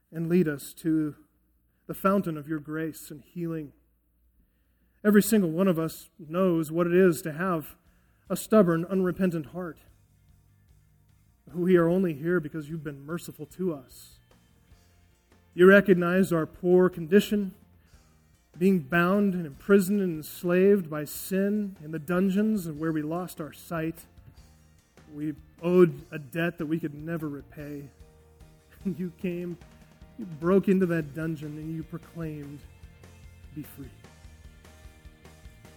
[0.10, 1.15] and lead us to
[1.88, 3.73] the fountain of your grace and healing.
[5.03, 7.76] Every single one of us knows what it is to have
[8.30, 9.80] a stubborn, unrepentant heart.
[11.53, 14.19] We are only here because you've been merciful to us.
[15.53, 17.55] You recognize our poor condition
[18.57, 23.53] being bound and imprisoned and enslaved by sin in the dungeons where we lost our
[23.53, 24.05] sight.
[25.13, 27.89] We owed a debt that we could never repay.
[28.85, 29.57] And you came,
[30.19, 32.59] you broke into that dungeon, and you proclaimed,
[33.55, 33.89] Be free.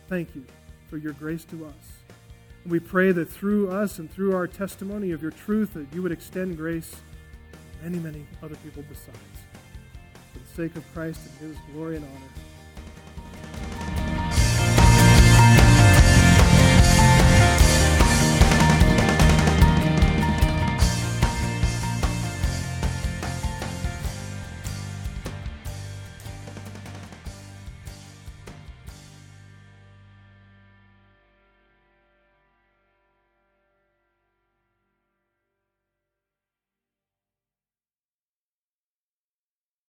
[0.08, 0.44] Thank you
[0.88, 1.74] for your grace to us.
[2.62, 6.02] And we pray that through us and through our testimony of your truth, that you
[6.02, 6.90] would extend grace
[7.52, 9.18] to many, many other people besides.
[10.32, 12.55] For the sake of Christ and his glory and honor.